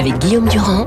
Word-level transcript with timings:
avec 0.00 0.16
Guillaume 0.18 0.48
Durand 0.48 0.86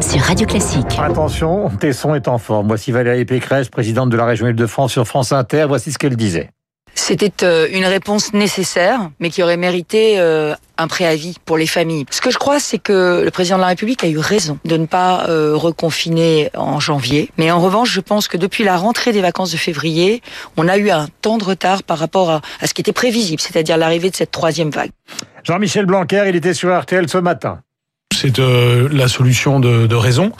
sur 0.00 0.22
Radio 0.22 0.46
Classique. 0.46 0.86
Attention, 0.98 1.68
Tesson 1.68 2.14
est 2.14 2.28
en 2.28 2.38
forme. 2.38 2.66
Voici 2.66 2.92
Valérie 2.92 3.26
Pécresse, 3.26 3.68
présidente 3.68 4.08
de 4.08 4.16
la 4.16 4.24
région 4.24 4.46
Île-de-France 4.46 4.92
sur 4.92 5.06
France 5.06 5.32
Inter. 5.32 5.66
Voici 5.68 5.92
ce 5.92 5.98
qu'elle 5.98 6.16
disait. 6.16 6.48
C'était 6.94 7.44
euh, 7.44 7.68
une 7.70 7.84
réponse 7.84 8.32
nécessaire, 8.32 9.10
mais 9.20 9.28
qui 9.28 9.42
aurait 9.42 9.58
mérité 9.58 10.18
euh, 10.18 10.54
un 10.78 10.88
préavis 10.88 11.36
pour 11.44 11.58
les 11.58 11.66
familles. 11.66 12.06
Ce 12.08 12.22
que 12.22 12.30
je 12.30 12.38
crois, 12.38 12.58
c'est 12.58 12.78
que 12.78 13.20
le 13.22 13.30
président 13.30 13.56
de 13.56 13.60
la 13.60 13.66
République 13.66 14.02
a 14.02 14.08
eu 14.08 14.16
raison 14.16 14.58
de 14.64 14.78
ne 14.78 14.86
pas 14.86 15.26
euh, 15.28 15.54
reconfiner 15.54 16.48
en 16.56 16.80
janvier. 16.80 17.28
Mais 17.36 17.50
en 17.50 17.60
revanche, 17.60 17.90
je 17.90 18.00
pense 18.00 18.28
que 18.28 18.38
depuis 18.38 18.64
la 18.64 18.78
rentrée 18.78 19.12
des 19.12 19.20
vacances 19.20 19.52
de 19.52 19.58
février, 19.58 20.22
on 20.56 20.68
a 20.68 20.78
eu 20.78 20.88
un 20.88 21.08
temps 21.20 21.36
de 21.36 21.44
retard 21.44 21.82
par 21.82 21.98
rapport 21.98 22.30
à, 22.30 22.40
à 22.62 22.66
ce 22.66 22.72
qui 22.72 22.80
était 22.80 22.94
prévisible, 22.94 23.42
c'est-à-dire 23.42 23.76
l'arrivée 23.76 24.08
de 24.08 24.16
cette 24.16 24.30
troisième 24.30 24.70
vague. 24.70 24.92
Jean-Michel 25.42 25.84
Blanquer, 25.84 26.24
il 26.30 26.36
était 26.36 26.54
sur 26.54 26.74
RTL 26.74 27.10
ce 27.10 27.18
matin 27.18 27.60
c'est 28.14 28.38
euh, 28.38 28.88
la 28.90 29.08
solution 29.08 29.60
de, 29.60 29.94
raison, 29.94 30.32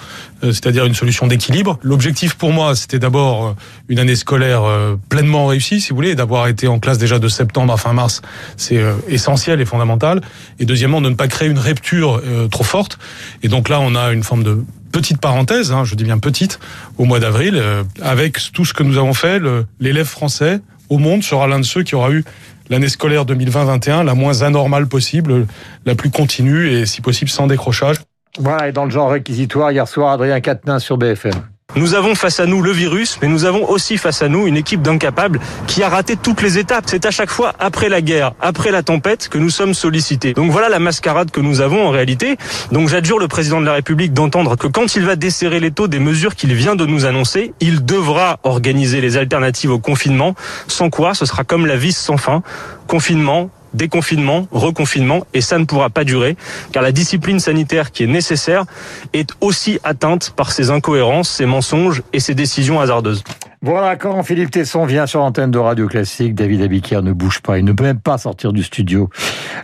euh, 0.42 0.52
c'est-à-dire 0.52 0.84
une 0.84 0.94
solution 0.94 1.26
d'équilibre. 1.26 1.78
L'objectif 1.82 2.34
pour 2.34 2.52
moi, 2.52 2.74
c'était 2.74 2.98
d'abord 2.98 3.46
euh, 3.46 3.52
une 3.88 3.98
année 3.98 4.16
scolaire 4.16 4.62
pleinement 5.08 5.46
réussie, 5.46 5.80
si 5.80 5.90
vous 5.90 5.96
voulez, 5.96 6.14
d'avoir 6.14 6.48
été 6.48 6.68
en 6.68 6.78
classe 6.78 6.98
déjà 6.98 7.18
de 7.18 7.28
septembre 7.28 7.72
à 7.72 7.76
fin 7.76 7.92
mars, 7.92 8.22
c'est 8.56 8.82
essentiel 9.08 9.60
et 9.60 9.64
fondamental. 9.64 10.20
Et 10.58 10.64
deuxièmement, 10.64 11.00
de 11.00 11.10
ne 11.10 11.14
pas 11.14 11.28
créer 11.28 11.48
une 11.48 11.58
rupture 11.58 12.22
trop 12.50 12.64
forte. 12.64 12.98
Et 13.42 13.48
donc 13.48 13.68
là, 13.68 13.80
on 13.80 13.94
a 13.94 14.12
une 14.12 14.22
forme 14.22 14.42
de 14.42 14.64
petite 14.92 15.20
parenthèse, 15.20 15.72
hein, 15.72 15.84
je 15.84 15.94
dis 15.94 16.04
bien 16.04 16.18
petite, 16.18 16.60
au 16.98 17.04
mois 17.04 17.20
d'avril, 17.20 17.62
avec 18.00 18.38
tout 18.52 18.64
ce 18.64 18.72
que 18.72 18.82
nous 18.82 18.96
avons 18.96 19.14
fait, 19.14 19.42
l'élève 19.80 20.06
français 20.06 20.60
au 20.88 20.98
monde 20.98 21.22
sera 21.22 21.46
l'un 21.46 21.60
de 21.60 21.64
ceux 21.64 21.82
qui 21.82 21.94
aura 21.94 22.10
eu 22.10 22.24
l'année 22.68 22.88
scolaire 22.88 23.24
2020-21 23.24 24.04
la 24.04 24.14
moins 24.14 24.42
anormale 24.42 24.86
possible, 24.86 25.46
la 25.84 25.94
plus 25.94 26.10
continue 26.10 26.70
et 26.70 26.86
si 26.86 27.00
possible 27.00 27.30
sans 27.30 27.46
décrochage. 27.46 27.96
Voilà, 28.38 28.68
et 28.68 28.72
dans 28.72 28.84
le 28.84 28.90
genre 28.90 29.10
réquisitoire, 29.10 29.70
hier 29.70 29.86
soir, 29.86 30.12
Adrien 30.12 30.40
Quatennens 30.40 30.82
sur 30.82 30.98
BFM. 30.98 31.53
Nous 31.76 31.94
avons 31.94 32.14
face 32.14 32.38
à 32.38 32.46
nous 32.46 32.62
le 32.62 32.70
virus, 32.70 33.18
mais 33.20 33.26
nous 33.26 33.44
avons 33.44 33.68
aussi 33.68 33.98
face 33.98 34.22
à 34.22 34.28
nous 34.28 34.46
une 34.46 34.56
équipe 34.56 34.80
d'incapables 34.80 35.40
qui 35.66 35.82
a 35.82 35.88
raté 35.88 36.14
toutes 36.16 36.40
les 36.40 36.56
étapes. 36.58 36.84
C'est 36.86 37.04
à 37.04 37.10
chaque 37.10 37.30
fois 37.30 37.52
après 37.58 37.88
la 37.88 38.00
guerre, 38.00 38.32
après 38.40 38.70
la 38.70 38.84
tempête, 38.84 39.28
que 39.28 39.38
nous 39.38 39.50
sommes 39.50 39.74
sollicités. 39.74 40.34
Donc 40.34 40.52
voilà 40.52 40.68
la 40.68 40.78
mascarade 40.78 41.32
que 41.32 41.40
nous 41.40 41.60
avons 41.60 41.86
en 41.86 41.90
réalité. 41.90 42.36
Donc 42.70 42.88
j'adjure 42.88 43.18
le 43.18 43.26
président 43.26 43.60
de 43.60 43.66
la 43.66 43.72
République 43.72 44.12
d'entendre 44.12 44.56
que 44.56 44.68
quand 44.68 44.94
il 44.94 45.04
va 45.04 45.16
desserrer 45.16 45.58
les 45.58 45.72
taux 45.72 45.88
des 45.88 45.98
mesures 45.98 46.36
qu'il 46.36 46.54
vient 46.54 46.76
de 46.76 46.86
nous 46.86 47.06
annoncer, 47.06 47.52
il 47.60 47.84
devra 47.84 48.38
organiser 48.44 49.00
les 49.00 49.16
alternatives 49.16 49.72
au 49.72 49.80
confinement, 49.80 50.34
sans 50.68 50.90
quoi 50.90 51.14
ce 51.14 51.26
sera 51.26 51.42
comme 51.42 51.66
la 51.66 51.76
vis 51.76 51.96
sans 51.96 52.16
fin. 52.16 52.42
Confinement, 52.86 53.50
déconfinement, 53.74 54.48
reconfinement, 54.50 55.26
et 55.34 55.40
ça 55.40 55.58
ne 55.58 55.64
pourra 55.64 55.90
pas 55.90 56.04
durer, 56.04 56.36
car 56.72 56.82
la 56.82 56.92
discipline 56.92 57.40
sanitaire 57.40 57.92
qui 57.92 58.04
est 58.04 58.08
nécessaire 58.08 58.64
est 59.12 59.30
aussi 59.40 59.78
atteinte 59.84 60.32
par 60.34 60.52
ces 60.52 60.70
incohérences, 60.70 61.28
ces 61.28 61.46
mensonges 61.46 62.02
et 62.12 62.20
ces 62.20 62.34
décisions 62.34 62.80
hasardeuses. 62.80 63.24
Voilà, 63.62 63.96
quand 63.96 64.22
Philippe 64.22 64.50
Tesson 64.50 64.84
vient 64.84 65.06
sur 65.06 65.20
l'antenne 65.20 65.50
de 65.50 65.58
Radio 65.58 65.86
Classique, 65.86 66.34
David 66.34 66.60
Abiquière 66.60 67.02
ne 67.02 67.12
bouge 67.12 67.40
pas, 67.40 67.58
il 67.58 67.64
ne 67.64 67.72
peut 67.72 67.84
même 67.84 67.98
pas 67.98 68.18
sortir 68.18 68.52
du 68.52 68.62
studio. 68.62 69.08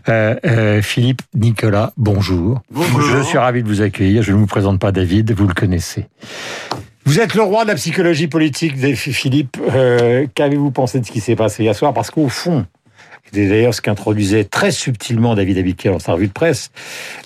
Euh, 0.09 0.37
euh, 0.47 0.81
Philippe 0.81 1.21
Nicolas, 1.35 1.93
bonjour. 1.99 2.63
Bonjour. 2.71 3.19
Je 3.19 3.23
suis 3.23 3.37
ravi 3.37 3.63
de 3.63 3.69
vous 3.69 3.83
accueillir, 3.83 4.23
je 4.23 4.33
ne 4.33 4.39
vous 4.39 4.47
présente 4.47 4.81
pas 4.81 4.91
David, 4.91 5.33
vous 5.33 5.47
le 5.47 5.53
connaissez. 5.53 6.07
Vous 7.05 7.21
êtes 7.21 7.35
le 7.35 7.43
roi 7.43 7.65
de 7.65 7.69
la 7.69 7.75
psychologie 7.75 8.27
politique, 8.27 8.75
Philippe. 8.95 9.59
Euh, 9.75 10.27
Qu'avez-vous 10.35 10.71
pensé 10.71 11.01
de 11.01 11.05
ce 11.05 11.11
qui 11.11 11.21
s'est 11.21 11.37
passé 11.37 11.63
hier 11.65 11.75
soir? 11.75 11.93
Parce 11.93 12.11
qu'au 12.11 12.29
fond, 12.29 12.67
c'est 13.33 13.49
d'ailleurs 13.49 13.75
ce 13.75 13.81
qu'introduisait 13.81 14.45
très 14.45 14.71
subtilement 14.71 15.35
David 15.35 15.59
Abiquier 15.59 15.91
dans 15.91 15.99
sa 15.99 16.13
revue 16.13 16.29
de 16.29 16.33
presse. 16.33 16.71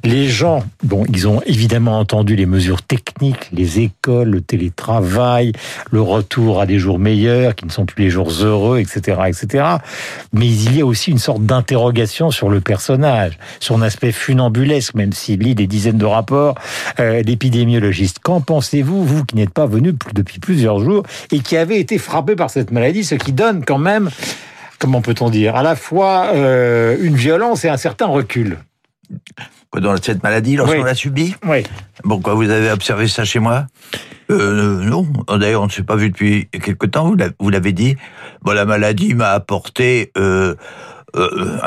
Les 0.03 0.29
gens, 0.29 0.65
bon, 0.83 1.05
ils 1.09 1.27
ont 1.29 1.41
évidemment 1.47 1.99
entendu 1.99 2.37
les 2.37 2.47
mesures 2.47 2.83
techniques, 2.83 3.49
les 3.53 3.81
écoles, 3.81 4.29
le 4.29 4.41
télétravail, 4.41 5.53
le 5.91 6.01
retour 6.01 6.61
à 6.61 6.67
des 6.67 6.79
jours 6.79 6.99
meilleurs, 6.99 7.55
qui 7.55 7.65
ne 7.65 7.71
sont 7.71 7.87
plus 7.87 8.05
les 8.05 8.11
jours 8.11 8.31
heureux, 8.31 8.79
etc., 8.79 9.19
etc. 9.27 9.65
Mais 10.33 10.47
il 10.47 10.77
y 10.77 10.81
a 10.83 10.87
aussi 10.87 11.11
une 11.11 11.19
sorte 11.19 11.45
d'interrogation 11.45 12.31
sur 12.31 12.49
le 12.49 12.61
personnage, 12.61 13.39
un 13.75 13.83
aspect 13.83 14.13
funambulesque, 14.13 14.95
même 14.95 15.13
s'il 15.13 15.41
lit 15.41 15.55
des 15.55 15.67
dizaines 15.67 15.99
de 15.99 16.05
rapports 16.05 16.55
euh, 17.01 17.23
d'épidémiologistes. 17.23 18.19
Qu'en 18.23 18.41
pensez-vous, 18.41 19.05
vous 19.05 19.25
qui 19.25 19.37
n'êtes 19.37 19.51
pas 19.51 19.67
venu 19.67 19.95
depuis 20.15 20.39
plusieurs 20.39 20.79
jours 20.79 21.03
et 21.33 21.41
qui 21.41 21.57
avez 21.57 21.79
été 21.81 21.99
frappé 21.99 22.37
par 22.37 22.51
cette 22.51 22.71
maladie, 22.71 23.05
ce 23.05 23.17
qui 23.17 23.33
donne 23.33 23.65
quand 23.65 23.79
même 23.79 24.11
comment 24.79 25.03
peut-on 25.03 25.31
dire, 25.31 25.57
à 25.57 25.63
la 25.63 25.77
fois 25.77 26.29
euh, 26.35 26.97
une 27.01 27.17
violence 27.17 27.65
et 27.65 27.69
un 27.69 27.77
certain 27.77 28.07
recul. 28.07 28.59
Dans 29.75 29.97
cette 30.01 30.23
maladie, 30.23 30.57
lorsqu'on 30.57 30.85
l'a 30.85 30.95
subie 30.95 31.35
Oui. 31.47 31.65
Bon, 32.05 32.21
quoi, 32.21 32.35
vous 32.35 32.49
avez 32.49 32.71
observé 32.71 33.09
ça 33.09 33.25
chez 33.25 33.41
moi? 33.41 33.67
Euh, 34.31 34.85
Non. 34.85 35.07
D'ailleurs, 35.37 35.63
on 35.63 35.67
ne 35.67 35.71
s'est 35.71 35.83
pas 35.83 35.97
vu 35.97 36.11
depuis 36.11 36.49
quelque 36.51 36.87
temps, 36.87 37.15
vous 37.41 37.51
l'avez 37.51 37.73
dit. 37.73 37.97
Bon, 38.43 38.53
la 38.53 38.65
maladie 38.65 39.15
m'a 39.15 39.31
apporté... 39.31 40.13
Euh, 40.17 40.55
euh, 41.17 41.59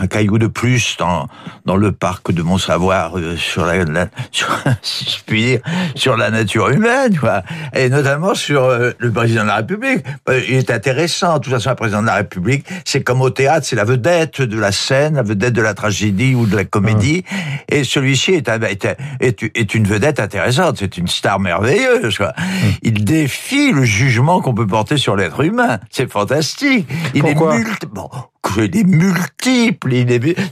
un, 0.00 0.06
caillou 0.06 0.38
de 0.38 0.46
plus 0.46 0.96
dans, 0.98 1.26
dans 1.64 1.76
le 1.76 1.92
parc 1.92 2.32
de 2.32 2.42
mon 2.42 2.58
savoir 2.58 3.18
euh, 3.18 3.36
sur 3.36 3.66
la, 3.66 4.06
sur, 4.30 4.48
si 4.82 5.04
je 5.04 5.24
puis 5.24 5.42
dire, 5.42 5.60
sur 5.94 6.16
la 6.16 6.30
nature 6.30 6.68
humaine, 6.68 7.18
quoi. 7.18 7.42
et 7.74 7.88
notamment 7.88 8.34
sur 8.34 8.64
euh, 8.64 8.92
le 8.98 9.10
président 9.10 9.42
de 9.42 9.48
la 9.48 9.56
République. 9.56 10.04
Il 10.48 10.54
est 10.54 10.70
intéressant, 10.70 11.38
de 11.38 11.44
toute 11.44 11.52
façon, 11.52 11.70
le 11.70 11.76
président 11.76 12.02
de 12.02 12.06
la 12.06 12.14
République, 12.14 12.66
c'est 12.84 13.02
comme 13.02 13.20
au 13.20 13.30
théâtre, 13.30 13.66
c'est 13.66 13.76
la 13.76 13.84
vedette 13.84 14.42
de 14.42 14.58
la 14.58 14.72
scène, 14.72 15.16
la 15.16 15.22
vedette 15.22 15.54
de 15.54 15.62
la 15.62 15.74
tragédie 15.74 16.34
ou 16.34 16.46
de 16.46 16.56
la 16.56 16.64
comédie, 16.64 17.24
mmh. 17.30 17.74
et 17.74 17.84
celui-ci 17.84 18.32
est, 18.32 18.48
est, 18.48 18.96
est, 19.20 19.42
est, 19.42 19.74
une 19.74 19.86
vedette 19.86 20.20
intéressante, 20.20 20.76
c'est 20.78 20.96
une 20.98 21.08
star 21.08 21.40
merveilleuse. 21.40 22.16
Quoi. 22.16 22.28
Mmh. 22.28 22.52
Il 22.82 23.04
défie 23.04 23.72
le 23.72 23.84
jugement 23.84 24.40
qu'on 24.40 24.54
peut 24.54 24.66
porter 24.66 24.96
sur 24.96 25.16
l'être 25.16 25.40
humain, 25.40 25.78
c'est 25.90 26.10
fantastique. 26.10 26.88
Il 27.14 27.22
Pourquoi? 27.22 27.56
est 27.56 27.64
multi... 27.64 27.86
bon, 27.86 28.08
des 28.56 28.84
multiples. 28.84 29.92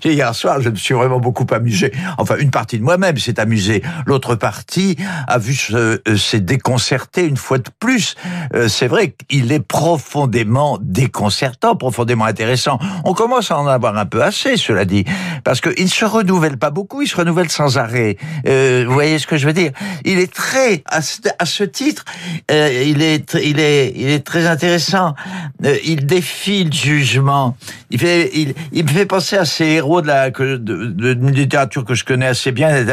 Hier 0.04 0.34
soir, 0.34 0.60
je 0.60 0.70
me 0.70 0.76
suis 0.76 0.94
vraiment 0.94 1.20
beaucoup 1.20 1.46
amusé. 1.52 1.92
Enfin, 2.18 2.36
une 2.38 2.50
partie 2.50 2.78
de 2.78 2.84
moi-même 2.84 3.18
s'est 3.18 3.40
amusée. 3.40 3.82
L'autre 4.06 4.34
partie 4.34 4.96
a 5.26 5.38
vu 5.38 5.54
se, 5.54 6.00
euh, 6.06 6.16
s'est 6.16 6.40
déconcerté 6.40 7.26
une 7.26 7.36
fois 7.36 7.58
de 7.58 7.70
plus. 7.80 8.14
Euh, 8.54 8.68
c'est 8.68 8.86
vrai 8.86 9.14
qu'il 9.28 9.52
est 9.52 9.60
profondément 9.60 10.78
déconcertant, 10.80 11.76
profondément 11.76 12.24
intéressant. 12.24 12.78
On 13.04 13.14
commence 13.14 13.50
à 13.50 13.58
en 13.58 13.66
avoir 13.66 13.96
un 13.96 14.06
peu 14.06 14.22
assez, 14.22 14.56
cela 14.56 14.84
dit, 14.84 15.04
parce 15.44 15.60
qu'il 15.60 15.84
ne 15.84 15.88
se 15.88 16.04
renouvelle 16.04 16.58
pas 16.58 16.70
beaucoup, 16.70 17.02
il 17.02 17.08
se 17.08 17.16
renouvelle 17.16 17.50
sans 17.50 17.78
arrêt. 17.78 18.16
Euh, 18.46 18.84
vous 18.86 18.94
voyez 18.94 19.18
ce 19.18 19.26
que 19.26 19.36
je 19.36 19.46
veux 19.46 19.52
dire? 19.52 19.72
Il 20.04 20.18
est 20.18 20.32
très, 20.32 20.82
à 20.86 21.00
ce 21.02 21.64
titre, 21.64 22.04
euh, 22.50 22.82
il 22.84 23.02
est, 23.02 23.34
il 23.34 23.60
est, 23.60 23.92
il 23.96 24.08
est 24.08 24.24
très 24.24 24.46
intéressant. 24.46 25.14
Euh, 25.64 25.76
il 25.84 26.06
défie 26.06 26.64
le 26.64 26.72
jugement 26.72 27.56
il, 27.90 27.98
fait, 27.98 28.30
il, 28.34 28.54
il, 28.72 28.84
me 28.84 28.88
fait 28.88 29.06
penser 29.06 29.36
à 29.36 29.44
ces 29.44 29.64
héros 29.64 30.02
de 30.02 30.06
la 30.06 30.30
de, 30.30 30.56
de, 30.56 31.30
littérature 31.30 31.84
que 31.84 31.94
je 31.94 32.04
connais 32.04 32.26
assez 32.26 32.52
bien, 32.52 32.84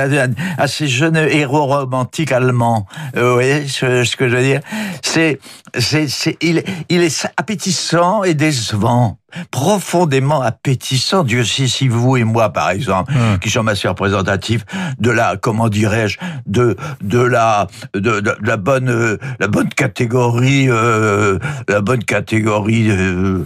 à 0.58 0.68
ces 0.68 0.88
jeunes 0.88 1.16
héros 1.16 1.66
romantiques 1.66 2.32
allemands. 2.32 2.86
Euh, 3.16 3.30
vous 3.30 3.34
voyez 3.34 3.68
ce, 3.68 4.04
ce, 4.04 4.16
que 4.16 4.30
je 4.30 4.36
veux 4.36 4.44
dire? 4.44 4.62
C'est, 5.02 5.40
c'est, 5.80 6.38
il, 6.42 6.64
il 6.90 7.02
est 7.02 7.28
appétissant 7.38 8.24
et 8.24 8.34
décevant 8.34 9.18
profondément 9.52 10.42
appétissant. 10.42 11.24
Dieu 11.24 11.44
sait 11.44 11.68
si 11.68 11.88
vous 11.88 12.18
et 12.18 12.24
moi, 12.24 12.50
par 12.50 12.70
exemple, 12.70 13.14
hum. 13.14 13.40
qui 13.40 13.50
sommes 13.50 13.68
assez 13.68 13.88
représentatifs 13.88 14.66
de 15.00 15.12
la, 15.12 15.38
comment 15.38 15.70
dirais-je, 15.70 16.18
de 16.46 16.76
de 17.02 17.20
la 17.20 17.68
de, 17.94 18.20
de, 18.20 18.36
la 18.42 18.58
bonne 18.58 18.90
euh, 18.90 19.18
la 19.40 19.48
bonne 19.48 19.70
catégorie 19.70 20.68
euh, 20.70 21.40
la 21.68 21.82
bonne 21.82 22.04
catégorie 22.04 22.88
euh, 22.90 23.44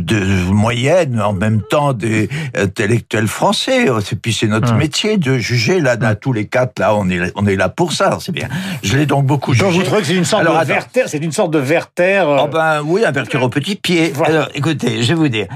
de 0.00 0.50
moyenne 0.50 1.20
en 1.20 1.32
même 1.32 1.62
temps 1.62 1.92
des 1.92 2.28
intellectuels 2.56 3.28
français. 3.28 3.86
Et 3.86 4.16
puis 4.16 4.32
c'est 4.32 4.46
notre 4.46 4.72
hum. 4.72 4.78
métier 4.78 5.16
de 5.16 5.38
juger 5.38 5.80
là 5.80 5.96
dans 5.96 6.10
hum. 6.10 6.16
tous 6.16 6.32
les 6.32 6.46
quatre 6.46 6.78
là 6.78 6.94
on 6.94 7.08
est 7.08 7.32
on 7.34 7.46
est 7.46 7.56
là 7.56 7.68
pour 7.68 7.92
ça. 7.92 8.18
C'est 8.20 8.32
bien. 8.32 8.48
Je 8.82 8.96
l'ai 8.96 9.06
donc 9.06 9.26
beaucoup 9.26 9.52
jugé. 9.52 9.64
Donc 9.64 9.74
vous 9.74 9.82
trouvez 9.82 10.00
que 10.00 10.06
c'est 10.06 10.14
une 10.14 10.24
sorte 10.24 10.44
de 10.44 10.66
verter, 10.66 11.04
c'est 11.06 11.18
une 11.18 11.32
sorte 11.32 11.52
de 11.52 11.58
verter. 11.58 12.24
Oh 12.26 12.48
ben 12.50 12.82
oui, 12.84 13.04
un 13.04 13.12
verter 13.12 13.38
au 13.38 13.48
petit 13.48 13.76
pied. 13.76 14.12
Alors 14.24 14.48
écoutez 14.54 14.99
je 15.00 15.08
vais 15.08 15.14
vous 15.14 15.28
dire, 15.28 15.46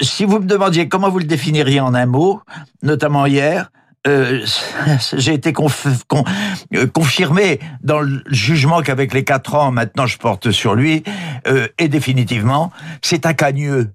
si 0.00 0.24
vous 0.24 0.38
me 0.38 0.46
demandiez 0.46 0.88
comment 0.88 1.10
vous 1.10 1.18
le 1.18 1.24
définiriez 1.24 1.80
en 1.80 1.94
un 1.94 2.06
mot, 2.06 2.40
notamment 2.82 3.26
hier, 3.26 3.70
euh, 4.06 4.44
j'ai 5.16 5.34
été 5.34 5.52
euh, 5.52 6.86
confirmé 6.86 7.60
dans 7.82 8.00
le 8.00 8.22
jugement 8.26 8.82
qu'avec 8.82 9.14
les 9.14 9.24
quatre 9.24 9.54
ans, 9.54 9.70
maintenant 9.70 10.06
je 10.06 10.18
porte 10.18 10.50
sur 10.50 10.74
lui, 10.74 11.02
euh, 11.46 11.68
et 11.78 11.88
définitivement, 11.88 12.70
c'est 13.02 13.26
un 13.26 13.34
cagneux. 13.34 13.90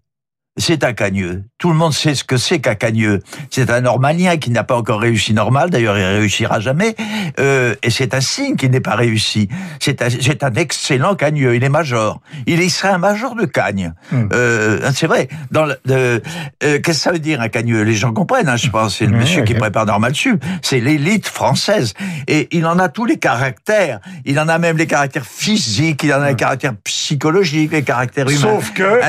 C'est 0.58 0.84
un 0.84 0.94
cagneux. 0.94 1.44
Tout 1.58 1.70
le 1.70 1.76
monde 1.76 1.94
sait 1.94 2.16
ce 2.16 2.24
que 2.24 2.38
c'est 2.38 2.60
qu'un 2.60 2.76
cagneux. 2.76 3.22
C'est 3.50 3.70
un 3.70 3.82
normalien 3.82 4.38
qui 4.38 4.50
n'a 4.52 4.64
pas 4.64 4.76
encore 4.76 5.00
réussi 5.00 5.34
normal, 5.34 5.70
d'ailleurs 5.70 5.98
il 5.98 6.04
réussira 6.04 6.60
jamais, 6.60 6.96
euh, 7.40 7.76
et 7.84 7.90
c'est 7.90 8.14
un 8.14 8.22
signe 8.22 8.56
qu'il 8.56 8.72
n'est 8.72 8.80
pas 8.82 8.96
réussi. 8.96 9.48
C'est 9.80 10.02
un, 10.02 10.08
un 10.42 10.54
excellent 10.56 11.16
cagneux, 11.16 11.56
il 11.56 11.64
est 11.64 11.70
major. 11.70 12.20
Il 12.46 12.70
serait 12.72 12.90
un 12.90 12.98
major 12.98 13.36
de 13.36 13.46
cagne. 13.46 13.94
Hmm. 14.12 14.28
Euh, 14.34 14.92
c'est 14.94 15.08
vrai. 15.08 15.28
Dans 15.52 15.66
le, 15.66 15.78
euh, 15.90 16.20
Qu'est-ce 16.60 16.80
que 16.84 16.94
ça 16.94 17.12
veut 17.12 17.20
dire 17.20 17.42
un 17.42 17.50
cagneux? 17.50 17.82
Les 17.84 17.96
gens 17.96 18.12
comprennent, 18.12 18.50
hein, 18.50 18.58
je 18.58 18.70
pense. 18.70 18.98
C'est 18.98 19.06
le 19.06 19.14
Ouais, 19.14 19.20
monsieur 19.20 19.44
qui 19.44 19.54
prépare 19.54 19.86
Normal 19.86 20.14
Sup. 20.16 20.44
C'est 20.62 20.80
l'élite 20.80 21.28
française. 21.28 21.94
Et 22.28 22.48
il 22.52 22.66
en 22.66 22.80
a 22.80 22.90
tous 22.90 23.06
les 23.06 23.18
caractères. 23.18 24.00
Il 24.26 24.40
en 24.40 24.48
a 24.48 24.58
même 24.58 24.78
les 24.78 24.88
caractères 24.88 25.26
physiques, 25.26 26.04
il 26.04 26.14
en 26.14 26.22
a 26.22 26.30
les 26.30 26.36
caractères 26.36 26.76
psychologiques, 26.84 27.72
les 27.72 27.84
caractères 27.84 28.30
humains. 28.30 28.40
Sauf 28.40 28.74
que-. 28.74 29.00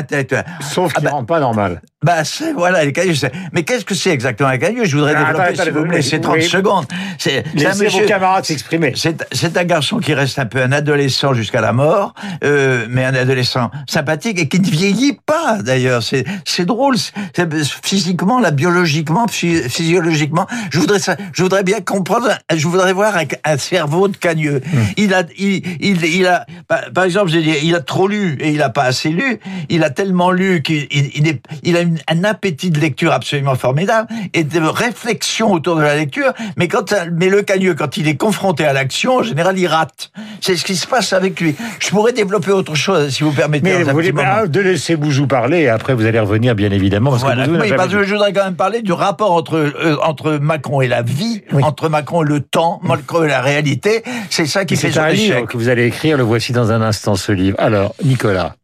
Sauf 0.60 0.92
qu'il 0.92 1.06
Ah 1.06 1.10
bah- 1.10 1.16
pas 1.30 1.40
normal. 1.40 1.80
Bah, 2.02 2.24
c'est, 2.24 2.52
voilà, 2.54 2.84
les 2.84 2.92
cailloux, 2.92 3.14
Mais 3.52 3.62
qu'est-ce 3.62 3.84
que 3.84 3.94
c'est 3.94 4.10
exactement 4.10 4.48
un 4.48 4.58
caillou 4.58 4.84
Je 4.84 4.96
voudrais 4.96 5.14
développer, 5.14 5.40
attendez, 5.42 5.54
si 5.54 5.60
attendez, 5.60 5.78
vous 5.78 5.86
me 5.86 5.92
laissez 5.92 6.20
30 6.20 6.34
oui. 6.36 6.42
secondes. 6.42 6.86
C'est, 7.18 7.44
c'est 7.56 7.66
un 7.66 7.68
Laissez 7.72 7.88
vos 7.88 8.06
camarades 8.06 8.44
s'exprimer. 8.46 8.94
c'est, 8.96 9.24
c'est 9.32 9.56
un 9.56 9.64
garçon 9.64 9.98
qui 9.98 10.12
reste 10.14 10.38
un 10.38 10.46
peu 10.46 10.60
un 10.62 10.72
adolescent 10.72 11.34
jusqu'à 11.34 11.60
la 11.60 11.72
mort, 11.72 12.14
euh, 12.42 12.86
mais 12.88 13.04
un 13.04 13.14
adolescent 13.14 13.70
sympathique 13.88 14.38
et 14.40 14.48
qui 14.48 14.58
ne 14.60 14.66
vieillit 14.66 15.18
pas 15.24 15.58
d'ailleurs. 15.62 16.02
C'est, 16.02 16.24
c'est 16.44 16.64
drôle. 16.64 16.96
C'est, 17.36 17.48
physiquement, 17.84 18.40
là, 18.40 18.50
biologiquement, 18.50 19.26
phy- 19.26 19.68
physiologiquement, 19.68 20.46
je 20.72 20.78
voudrais 20.80 20.98
ça, 21.00 21.16
je 21.32 21.42
voudrais 21.42 21.62
bien 21.64 21.80
comprendre. 21.80 22.30
Je 22.54 22.66
voudrais 22.66 22.92
voir 22.94 23.16
un, 23.16 23.24
un 23.44 23.58
cerveau 23.58 24.08
de 24.08 24.16
cagneux. 24.16 24.62
Il 24.96 25.12
a, 25.14 25.22
il, 25.38 25.62
il, 25.80 26.04
il 26.04 26.26
a, 26.26 26.46
par, 26.94 27.04
exemple, 27.04 27.30
j'ai 27.30 27.42
dit, 27.42 27.52
il 27.64 27.74
a 27.74 27.80
trop 27.80 28.06
lu 28.06 28.36
et 28.40 28.50
il 28.50 28.62
a 28.62 28.68
pas 28.70 28.84
assez 28.84 29.08
lu. 29.10 29.40
Il 29.68 29.82
a 29.82 29.90
tellement 29.90 30.30
lu 30.30 30.62
qu'il 30.62 30.86
il, 30.90 31.38
il 31.64 31.76
a 31.76 31.80
une- 31.80 31.98
un 32.08 32.24
appétit 32.24 32.70
de 32.70 32.78
lecture 32.78 33.12
absolument 33.12 33.54
formidable 33.56 34.08
et 34.34 34.44
de 34.44 34.60
réflexion 34.60 35.52
autour 35.52 35.76
de 35.76 35.82
la 35.82 35.96
lecture. 35.96 36.32
Mais 36.56 36.68
quand, 36.68 36.94
mais 37.12 37.28
le 37.28 37.42
cagneux, 37.42 37.74
quand 37.74 37.96
il 37.96 38.06
est 38.08 38.16
confronté 38.16 38.64
à 38.64 38.72
l'action, 38.72 39.16
en 39.18 39.22
général, 39.22 39.58
il 39.58 39.66
rate. 39.66 40.10
C'est 40.40 40.56
ce 40.56 40.64
qui 40.64 40.76
se 40.76 40.86
passe 40.86 41.12
avec 41.12 41.40
lui. 41.40 41.54
Je 41.80 41.90
pourrais 41.90 42.12
développer 42.12 42.52
autre 42.52 42.74
chose, 42.74 43.10
si 43.10 43.24
vous 43.24 43.32
permettez. 43.32 43.64
Mais 43.64 43.82
vous 43.82 43.90
voulez 43.90 44.12
pas 44.12 44.46
de 44.46 44.60
laisser 44.60 44.96
Bouzou 44.96 45.26
parler, 45.26 45.60
et 45.62 45.68
après 45.68 45.94
vous 45.94 46.06
allez 46.06 46.20
revenir, 46.20 46.54
bien 46.54 46.70
évidemment, 46.70 47.10
parce 47.10 47.22
Voilà. 47.22 47.46
que 47.46 47.50
Oui, 47.50 47.72
parce 47.76 47.92
que 47.92 48.04
je 48.04 48.12
voudrais 48.14 48.32
quand 48.32 48.44
même 48.44 48.54
parler 48.54 48.82
du 48.82 48.92
rapport 48.92 49.32
entre 49.32 49.56
euh, 49.56 49.96
entre 50.02 50.32
Macron 50.40 50.80
et 50.80 50.88
la 50.88 51.02
vie, 51.02 51.42
Oui. 51.52 51.62
entre 51.64 51.88
Macron 51.88 52.22
et 52.22 52.28
le 52.28 52.40
temps, 52.40 52.80
Macron 52.82 53.24
et 53.24 53.28
la 53.28 53.40
réalité. 53.40 54.02
C'est 54.30 54.46
ça 54.46 54.64
qui 54.64 54.76
fait 54.76 54.88
C'est 54.88 54.94
son 54.94 55.00
un 55.00 55.08
échec. 55.08 55.46
que 55.46 55.56
vous 55.56 55.68
allez 55.68 55.86
écrire, 55.86 56.16
le 56.16 56.22
voici 56.22 56.52
dans 56.52 56.59
un 56.68 56.82
instant, 56.82 57.16
ce 57.16 57.32
livre. 57.32 57.56
Alors, 57.58 57.94
Nicolas, 58.04 58.56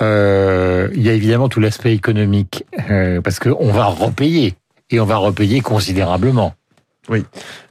euh, 0.00 0.88
il 0.94 1.02
y 1.02 1.08
a 1.08 1.12
évidemment 1.12 1.48
tout 1.48 1.60
l'aspect 1.60 1.92
économique, 1.94 2.64
euh, 2.90 3.20
parce 3.20 3.38
qu'on 3.38 3.72
va 3.72 3.86
repayer, 3.86 4.54
et 4.90 5.00
on 5.00 5.04
va 5.04 5.16
repayer 5.16 5.60
considérablement. 5.60 6.54
Oui, 7.08 7.24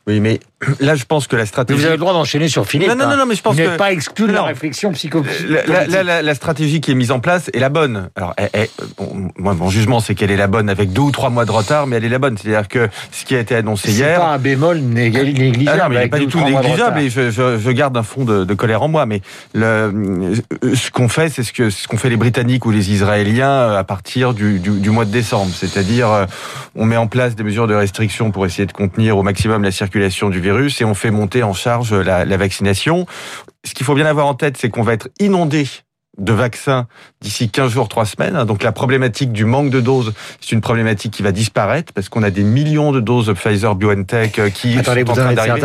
mais 0.08 0.40
là, 0.80 0.96
je 0.96 1.04
pense 1.06 1.28
que 1.28 1.36
la 1.36 1.44
Mais 1.44 1.48
stratégie. 1.48 1.80
vous 1.80 1.86
avez 1.86 1.96
le 1.96 2.00
droit 2.00 2.14
d'enchaîner 2.14 2.48
sur 2.48 2.66
Philippe. 2.66 2.90
Non, 2.90 2.96
non, 2.96 3.04
hein. 3.06 3.10
non, 3.12 3.18
non, 3.18 3.26
mais 3.28 3.36
je 3.36 3.42
pense 3.42 3.56
Vous 3.56 3.62
que- 3.64 3.78
pas 3.78 3.92
exclu 3.92 4.28
de 4.28 4.32
la 4.34 4.44
réflexion 4.44 4.92
psycho 4.94 5.24
La, 5.48 5.86
la- 5.88 6.04
la- 6.04 6.22
la- 6.22 6.36
stratégie 6.36 6.82
qui 6.82 6.92
est 6.92 6.96
mise 6.96 7.12
en 7.12 7.20
place 7.20 7.50
est 7.54 7.60
la 7.60 7.70
bonne. 7.70 8.10
Alors, 8.16 8.34
elle- 8.38 8.50
elle- 8.54 8.70
bon, 8.98 9.30
moi, 9.38 9.54
mon 9.54 9.70
jugement, 9.70 10.00
c'est 10.00 10.16
qu'elle 10.16 10.32
est 10.32 10.38
la 10.38 10.48
bonne 10.48 10.70
avec 10.70 10.92
deux 10.94 11.02
ou 11.02 11.12
trois 11.12 11.30
mois 11.30 11.46
de 11.46 11.52
retard, 11.52 11.86
mais 11.88 11.98
elle 11.98 12.06
est 12.06 12.10
la 12.10 12.20
bonne. 12.20 12.38
C'est-à-dire 12.38 12.68
que 12.68 12.90
ce 13.12 13.26
qui 13.26 13.36
a 13.36 13.40
été 13.40 13.56
annoncé 13.56 13.90
C'est 13.90 13.98
hier. 13.98 14.20
pas 14.20 14.28
un 14.30 14.38
bémol 14.40 14.78
néga- 14.80 15.24
négligeable. 15.24 15.80
Ah 15.82 15.84
non, 15.84 15.90
mais 15.90 15.96
il 15.96 16.00
n'est 16.00 16.08
pas 16.08 16.20
du 16.20 16.26
ou 16.26 16.30
tout 16.30 16.40
négligeable 16.42 17.00
et 17.02 17.10
je, 17.10 17.30
je, 17.30 17.58
je 17.60 17.72
garde 17.72 17.96
un 17.98 18.04
fond 18.04 18.24
de, 18.24 18.44
de 18.46 18.54
colère 18.54 18.82
en 18.82 18.88
moi. 18.88 19.06
Mais 19.06 19.22
le, 19.54 20.34
ce 20.74 20.90
qu'on 20.92 21.10
fait, 21.10 21.30
c'est 21.30 21.44
ce 21.44 21.54
que 21.54 21.70
ce 21.70 21.88
qu'ont 21.88 21.98
fait 21.98 22.10
les 22.10 22.18
Britanniques 22.18 22.66
ou 22.66 22.72
les 22.72 22.92
Israéliens 22.92 23.50
euh, 23.50 23.78
à 23.78 23.84
partir 23.84 24.34
du, 24.34 24.60
du, 24.60 24.72
du 24.72 24.90
mois 24.90 25.06
de 25.06 25.12
décembre. 25.12 25.52
C'est-à-dire, 25.54 26.10
euh, 26.12 26.26
on 26.76 26.86
met 26.86 26.98
en 26.98 27.08
place 27.08 27.36
des 27.36 27.44
mesures 27.44 27.68
de 27.68 27.76
restriction 27.76 28.32
pour 28.32 28.46
essayer 28.46 28.66
de 28.66 28.72
contenir 28.74 29.18
au 29.18 29.24
maximum 29.24 29.64
la 29.64 29.72
circulation 29.72 29.97
du 30.30 30.40
virus 30.40 30.82
et 30.82 30.86
on 30.86 30.94
fait 30.94 31.12
monter 31.12 31.44
en 31.44 31.54
charge 31.54 31.94
la, 31.94 32.26
la 32.26 32.38
vaccination. 32.38 33.06
Ce 33.64 33.74
qu'il 33.74 33.86
faut 33.86 33.96
bien 33.96 34.06
avoir 34.06 34.28
en 34.28 34.34
tête, 34.34 34.58
c'est 34.58 34.70
qu'on 34.70 34.84
va 34.84 34.94
être 34.94 35.10
inondé 35.20 35.68
de 36.18 36.34
vaccins 36.34 36.88
d'ici 37.22 37.50
15 37.50 37.72
jours, 37.72 37.88
3 37.88 38.06
semaines. 38.06 38.44
Donc 38.46 38.64
la 38.64 38.72
problématique 38.72 39.32
du 39.32 39.46
manque 39.46 39.70
de 39.70 39.82
doses, 39.82 40.14
c'est 40.42 40.52
une 40.52 40.62
problématique 40.62 41.14
qui 41.14 41.24
va 41.24 41.32
disparaître 41.32 41.94
parce 41.94 42.10
qu'on 42.10 42.24
a 42.24 42.30
des 42.30 42.44
millions 42.44 42.92
de 42.92 43.00
doses 43.00 43.34
Pfizer 43.34 43.76
BioNTech 43.76 44.40
euh, 44.40 44.50
qui 44.50 44.78
Attendez, 44.78 45.02
sont 45.02 45.12
en 45.12 45.14
vous 45.14 45.20
en 45.20 45.24
train 45.24 45.34
d'arriver. 45.34 45.62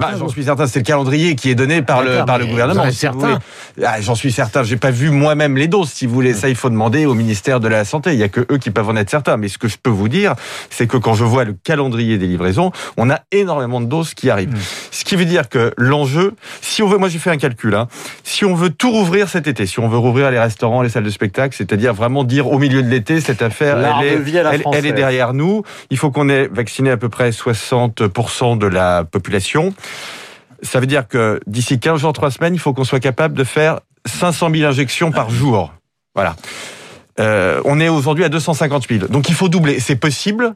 Bah, 0.00 0.16
j'en 0.18 0.28
suis 0.28 0.44
certain, 0.44 0.66
c'est 0.66 0.80
le 0.80 0.84
calendrier 0.84 1.34
qui 1.34 1.50
est 1.50 1.54
donné 1.54 1.82
par 1.82 2.02
le 2.02 2.24
par 2.24 2.38
le 2.38 2.46
gouvernement. 2.46 2.90
si. 2.90 3.06
Ah, 3.84 4.00
j'en 4.00 4.14
suis 4.14 4.32
certain. 4.32 4.62
J'ai 4.62 4.76
pas 4.76 4.90
vu 4.90 5.10
moi-même 5.10 5.56
les 5.56 5.68
doses. 5.68 5.90
Si 5.90 6.06
vous 6.06 6.14
voulez, 6.14 6.34
ça 6.34 6.48
il 6.48 6.56
faut 6.56 6.70
demander 6.70 7.06
au 7.06 7.14
ministère 7.14 7.60
de 7.60 7.68
la 7.68 7.84
santé. 7.84 8.12
Il 8.12 8.18
y 8.18 8.22
a 8.22 8.28
que 8.28 8.40
eux 8.50 8.58
qui 8.58 8.70
peuvent 8.70 8.88
en 8.88 8.96
être 8.96 9.10
certains. 9.10 9.36
Mais 9.36 9.48
ce 9.48 9.58
que 9.58 9.68
je 9.68 9.76
peux 9.80 9.90
vous 9.90 10.08
dire, 10.08 10.34
c'est 10.70 10.86
que 10.86 10.96
quand 10.96 11.14
je 11.14 11.24
vois 11.24 11.44
le 11.44 11.54
calendrier 11.64 12.18
des 12.18 12.26
livraisons, 12.26 12.72
on 12.96 13.10
a 13.10 13.20
énormément 13.32 13.80
de 13.80 13.86
doses 13.86 14.14
qui 14.14 14.30
arrivent. 14.30 14.56
Ce 14.90 15.04
qui 15.04 15.16
veut 15.16 15.24
dire 15.24 15.48
que 15.48 15.72
l'enjeu, 15.76 16.34
si 16.60 16.82
on 16.82 16.88
veut, 16.88 16.98
moi 16.98 17.08
j'ai 17.08 17.18
fait 17.18 17.30
un 17.30 17.36
calcul, 17.36 17.74
hein, 17.74 17.88
si 18.40 18.46
on 18.46 18.54
veut 18.54 18.70
tout 18.70 18.90
rouvrir 18.90 19.28
cet 19.28 19.46
été, 19.48 19.66
si 19.66 19.80
on 19.80 19.88
veut 19.88 19.98
rouvrir 19.98 20.30
les 20.30 20.38
restaurants, 20.38 20.80
les 20.80 20.88
salles 20.88 21.04
de 21.04 21.10
spectacle, 21.10 21.54
c'est-à-dire 21.54 21.92
vraiment 21.92 22.24
dire 22.24 22.50
au 22.50 22.58
milieu 22.58 22.82
de 22.82 22.88
l'été, 22.88 23.20
cette 23.20 23.42
affaire, 23.42 23.76
elle 24.00 24.06
est, 24.06 24.16
elle- 24.54 24.62
elle 24.78 24.86
derrière 24.94 25.34
nous. 25.34 25.62
Il 25.90 25.98
faut 25.98 26.10
qu'on 26.10 26.30
ait 26.30 26.48
vacciné 26.48 26.90
à 26.90 26.96
peu 26.96 27.10
près 27.10 27.32
60% 27.32 28.56
de 28.56 28.66
la 28.66 29.04
population. 29.04 29.74
Ça 30.62 30.80
veut 30.80 30.86
dire 30.86 31.06
que 31.06 31.38
d'ici 31.46 31.78
15 31.78 32.00
jours, 32.00 32.14
3 32.14 32.30
semaines, 32.30 32.54
il 32.54 32.58
faut 32.58 32.72
qu'on 32.72 32.84
soit 32.84 32.98
capable 33.00 33.34
de 33.34 33.44
faire 33.44 33.80
500 34.06 34.48
000 34.54 34.66
injections 34.66 35.10
par 35.12 35.28
jour. 35.28 35.74
Voilà. 36.14 36.34
Euh, 37.18 37.60
on 37.66 37.78
est 37.78 37.90
aujourd'hui 37.90 38.24
à 38.24 38.30
250 38.30 38.86
000. 38.88 39.06
Donc 39.08 39.28
il 39.28 39.34
faut 39.34 39.50
doubler. 39.50 39.80
C'est 39.80 39.96
possible, 39.96 40.54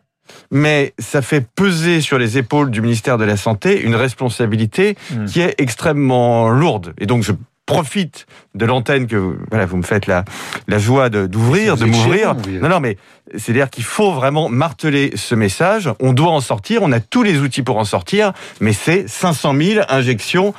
mais 0.50 0.94
ça 0.98 1.20
fait 1.20 1.46
peser 1.54 2.00
sur 2.00 2.16
les 2.18 2.38
épaules 2.38 2.70
du 2.70 2.80
ministère 2.80 3.18
de 3.18 3.24
la 3.26 3.36
Santé 3.36 3.78
une 3.82 3.94
responsabilité 3.94 4.96
Hmm. 5.10 5.26
qui 5.26 5.42
est 5.42 5.54
extrêmement 5.58 6.48
lourde. 6.48 6.94
Et 6.98 7.04
donc 7.04 7.22
je 7.22 7.32
profite 7.66 8.26
de 8.54 8.66
l'antenne 8.66 9.06
que 9.06 9.16
vous- 9.16 9.36
voilà, 9.50 9.64
vous 9.66 9.76
me 9.78 9.82
faites 9.82 10.06
la, 10.06 10.24
la 10.68 10.78
joie 10.78 11.08
de- 11.08 11.26
d'ouvrir, 11.26 11.76
de 11.76 11.84
m'ouvrir. 11.86 12.34
Non, 12.60 12.68
non, 12.68 12.80
mais 12.80 12.96
c'est-à-dire 13.36 13.70
qu'il 13.70 13.84
faut 13.84 14.12
vraiment 14.12 14.48
marteler 14.48 15.12
ce 15.16 15.34
message. 15.34 15.90
On 16.00 16.12
doit 16.12 16.30
en 16.30 16.40
sortir. 16.40 16.82
On 16.82 16.92
a 16.92 17.00
tous 17.00 17.22
les 17.22 17.38
outils 17.38 17.62
pour 17.62 17.78
en 17.78 17.84
sortir, 17.84 18.32
mais 18.60 18.72
c'est 18.74 19.08
500 19.08 19.54
000 19.58 19.84
injections 19.88 20.52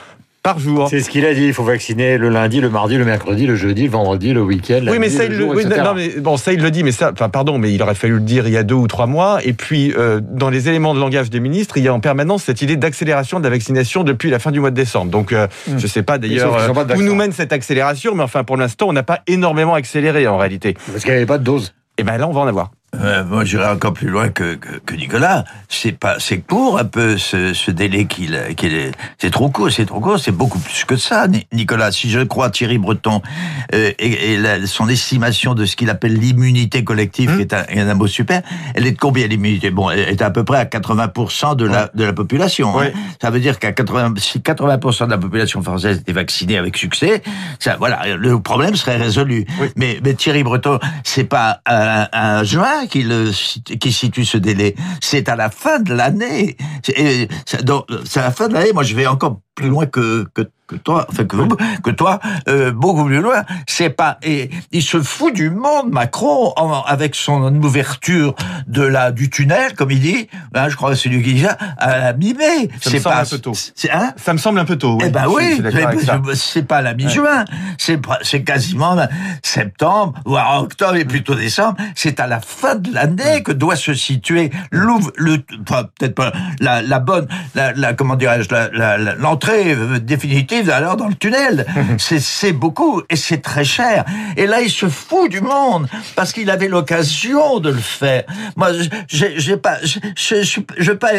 par 0.45 0.59
jour. 0.59 0.87
C'est 0.89 0.99
ce 0.99 1.09
qu'il 1.09 1.25
a 1.25 1.33
dit. 1.33 1.45
Il 1.47 1.53
faut 1.53 1.63
vacciner 1.63 2.17
le 2.17 2.29
lundi, 2.29 2.61
le 2.61 2.69
mardi, 2.69 2.97
le 2.97 3.03
mercredi, 3.03 3.47
le 3.47 3.55
jeudi, 3.55 3.85
le 3.85 3.89
vendredi, 3.89 4.31
le 4.31 4.43
week-end. 4.43 4.81
Oui, 4.87 4.99
mais 4.99 5.07
nuit, 5.07 5.09
ça, 5.09 5.25
le 5.25 5.33
il 5.33 5.39
jour, 5.39 5.53
le, 5.53 5.57
oui, 5.57 5.65
non, 5.65 5.93
mais 5.95 6.09
bon, 6.19 6.37
ça, 6.37 6.53
il 6.53 6.61
le 6.61 6.69
dit, 6.69 6.83
mais 6.83 6.91
ça, 6.91 7.11
enfin, 7.11 7.29
pardon, 7.29 7.57
mais 7.57 7.73
il 7.73 7.81
aurait 7.81 7.95
fallu 7.95 8.13
le 8.13 8.19
dire 8.19 8.47
il 8.47 8.53
y 8.53 8.57
a 8.57 8.63
deux 8.63 8.75
ou 8.75 8.87
trois 8.87 9.07
mois. 9.07 9.39
Et 9.43 9.53
puis, 9.53 9.93
euh, 9.97 10.21
dans 10.21 10.51
les 10.51 10.69
éléments 10.69 10.93
de 10.93 10.99
langage 10.99 11.31
des 11.31 11.39
ministres, 11.39 11.77
il 11.77 11.83
y 11.83 11.87
a 11.87 11.93
en 11.93 11.99
permanence 11.99 12.43
cette 12.43 12.61
idée 12.61 12.77
d'accélération 12.77 13.39
de 13.39 13.43
la 13.43 13.49
vaccination 13.49 14.03
depuis 14.03 14.29
la 14.29 14.37
fin 14.37 14.51
du 14.51 14.59
mois 14.59 14.69
de 14.69 14.75
décembre. 14.75 15.09
Donc, 15.11 15.33
euh, 15.33 15.47
Hmm. 15.67 15.77
je 15.79 15.87
sais 15.87 16.03
pas 16.03 16.17
d'ailleurs 16.17 16.55
euh, 16.55 16.95
où 16.95 17.01
nous 17.01 17.15
mène 17.15 17.31
cette 17.31 17.53
accélération, 17.53 18.13
mais 18.13 18.23
enfin, 18.23 18.43
pour 18.43 18.57
l'instant, 18.57 18.87
on 18.87 18.93
n'a 18.93 19.03
pas 19.03 19.21
énormément 19.25 19.73
accéléré 19.73 20.27
en 20.27 20.37
réalité. 20.37 20.75
Parce 20.91 21.01
qu'il 21.03 21.11
n'y 21.11 21.17
avait 21.17 21.25
pas 21.25 21.37
de 21.37 21.43
dose. 21.43 21.73
Et 21.97 22.03
ben 22.03 22.17
là, 22.17 22.27
on 22.27 22.33
va 22.33 22.41
en 22.41 22.47
avoir. 22.47 22.71
Euh, 23.01 23.23
moi, 23.25 23.45
j'irai 23.45 23.67
encore 23.67 23.93
plus 23.93 24.07
loin 24.09 24.29
que, 24.29 24.55
que, 24.55 24.77
que 24.85 24.95
Nicolas. 24.95 25.43
C'est 25.69 25.91
pas, 25.91 26.15
c'est 26.19 26.39
court 26.39 26.79
un 26.79 26.85
peu 26.85 27.17
ce, 27.17 27.53
ce 27.53 27.71
délai 27.71 28.05
qu'il, 28.05 28.37
qu'il 28.55 28.73
est. 28.73 28.91
C'est 29.17 29.31
trop 29.31 29.49
court, 29.49 29.71
c'est 29.71 29.85
trop 29.85 29.99
court. 29.99 30.19
C'est 30.19 30.31
beaucoup 30.31 30.59
plus 30.59 30.85
que 30.85 30.97
ça, 30.97 31.27
Ni- 31.27 31.47
Nicolas. 31.53 31.91
Si 31.91 32.09
je 32.09 32.19
crois 32.21 32.49
Thierry 32.49 32.77
Breton 32.77 33.21
euh, 33.73 33.91
et, 33.99 34.33
et 34.33 34.37
la- 34.37 34.65
son 34.67 34.87
estimation 34.89 35.53
de 35.53 35.65
ce 35.65 35.75
qu'il 35.75 35.89
appelle 35.89 36.13
l'immunité 36.17 36.83
collective, 36.83 37.35
qui 37.35 37.41
est 37.41 37.53
un, 37.53 37.65
un 37.89 37.93
mot 37.93 38.07
super, 38.07 38.41
elle 38.73 38.85
est 38.87 38.91
de 38.93 38.97
combien 38.99 39.27
l'immunité? 39.27 39.69
Bon, 39.71 39.89
elle 39.89 39.99
est 40.09 40.21
à 40.21 40.29
peu 40.31 40.43
près 40.43 40.59
à 40.59 40.65
80% 40.65 41.55
de 41.55 41.65
la 41.65 41.89
de 41.93 42.03
la 42.03 42.13
population. 42.13 42.77
hein. 42.77 42.81
Ouais. 42.85 42.93
Ça 43.21 43.29
veut 43.29 43.39
dire 43.39 43.59
qu'à 43.59 43.71
80, 43.71 44.13
si 44.17 44.39
80% 44.39 45.05
de 45.05 45.11
la 45.11 45.17
population 45.17 45.61
française 45.61 45.97
était 45.99 46.13
vaccinée 46.13 46.57
avec 46.57 46.77
succès, 46.77 47.21
ça, 47.59 47.75
voilà, 47.77 48.15
le 48.15 48.39
problème 48.39 48.75
serait 48.75 48.97
résolu. 48.97 49.45
Oui. 49.59 49.67
Mais, 49.75 49.99
mais 50.03 50.13
Thierry 50.13 50.43
Breton, 50.43 50.79
c'est 51.03 51.23
pas 51.23 51.61
à, 51.65 52.37
à 52.39 52.43
juin 52.43 52.85
qui 53.79 53.91
situe 53.91 54.25
ce 54.25 54.37
délai, 54.37 54.75
c'est 55.01 55.27
à 55.29 55.35
la 55.35 55.49
fin 55.49 55.79
de 55.79 55.93
l'année. 55.93 56.55
C'est 56.85 56.99
et 56.99 57.27
c'est 57.45 57.63
donc, 57.65 57.85
c'est 58.05 58.19
à 58.19 58.23
la 58.23 58.31
fin 58.31 58.47
de 58.47 58.53
l'année. 58.53 58.71
Moi, 58.73 58.83
je 58.83 58.95
vais 58.95 59.07
encore 59.07 59.39
plus 59.55 59.69
loin 59.69 59.85
que 59.85 60.27
que, 60.33 60.41
que 60.67 60.75
toi, 60.75 61.05
enfin 61.09 61.23
que, 61.25 61.37
que 61.81 61.89
toi, 61.91 62.19
euh, 62.49 62.71
beaucoup 62.71 63.05
plus 63.05 63.21
loin. 63.21 63.43
C'est 63.67 63.89
pas 63.89 64.17
et 64.21 64.49
il 64.71 64.81
se 64.83 65.01
fout 65.01 65.33
du 65.33 65.49
monde, 65.49 65.91
Macron, 65.91 66.51
en- 66.57 66.81
avec 66.83 67.15
son 67.15 67.55
ouverture 67.63 68.35
de 68.67 68.81
la 68.81 69.11
du 69.11 69.29
tunnel, 69.29 69.73
comme 69.75 69.91
il 69.91 69.99
dit. 70.01 70.27
Hein, 70.53 70.67
je 70.69 70.75
crois 70.75 70.89
que 70.91 70.95
c'est 70.97 71.07
lui 71.09 71.23
qui 71.23 71.33
dit 71.35 71.43
ça 71.43 71.57
à 71.77 71.97
la 71.99 72.13
mi-mai. 72.13 72.69
Ça 72.81 72.89
me 72.89 72.95
C'est 72.95 72.99
semble 72.99 73.03
pas 73.15 73.21
un 73.21 73.25
peu 73.25 73.37
tôt. 73.39 73.53
C'est 73.75 73.91
hein? 73.91 74.13
Ça 74.17 74.33
me 74.33 74.37
semble 74.37 74.59
un 74.59 74.65
peu 74.65 74.75
tôt. 74.77 74.97
eh 75.01 75.09
ben 75.09 75.25
oui, 75.27 75.55
c'est- 76.35 76.63
pas 76.67 76.81
la 76.81 76.93
mi-juin, 76.93 77.45
c'est 77.77 77.97
pr- 77.97 78.19
c'est 78.23 78.43
quasiment 78.43 78.95
septembre, 79.43 80.13
voire 80.25 80.61
octobre 80.61 80.95
et 80.95 81.05
plutôt 81.05 81.35
décembre. 81.35 81.77
C'est 81.95 82.19
à 82.19 82.27
la 82.27 82.39
fin 82.41 82.75
de 82.75 82.93
l'année 82.93 83.43
que 83.43 83.51
doit 83.51 83.75
se 83.75 83.93
situer 83.93 84.49
l'ouvre, 84.71 85.11
le, 85.15 85.37
enfin, 85.67 85.83
peut-être 85.97 86.15
pas 86.15 86.33
la, 86.59 86.74
la 86.81 86.99
bonne, 86.99 87.27
la, 87.53 87.73
la 87.73 87.93
comment 87.93 88.15
dirais-je, 88.15 88.49
l'entrée 89.19 89.73
euh, 89.73 89.99
définitive 89.99 90.69
alors 90.69 90.97
dans 90.97 91.07
le 91.07 91.15
tunnel. 91.15 91.65
c'est 91.97 92.19
c'est 92.19 92.53
beaucoup 92.53 93.01
et 93.09 93.15
c'est 93.15 93.41
très 93.41 93.63
cher. 93.63 94.05
Et 94.37 94.47
là, 94.47 94.61
il 94.61 94.69
se 94.69 94.87
fout 94.87 95.29
du 95.29 95.41
monde 95.41 95.87
parce 96.15 96.33
qu'il 96.33 96.49
avait 96.49 96.67
l'occasion 96.67 97.59
de 97.59 97.69
le 97.69 97.79
faire. 97.79 98.23
Moi, 98.55 98.69
j'ai 99.07 99.57
pas, 99.57 99.77
je 99.83 99.99
je 100.77 100.91
pas, 100.91 101.11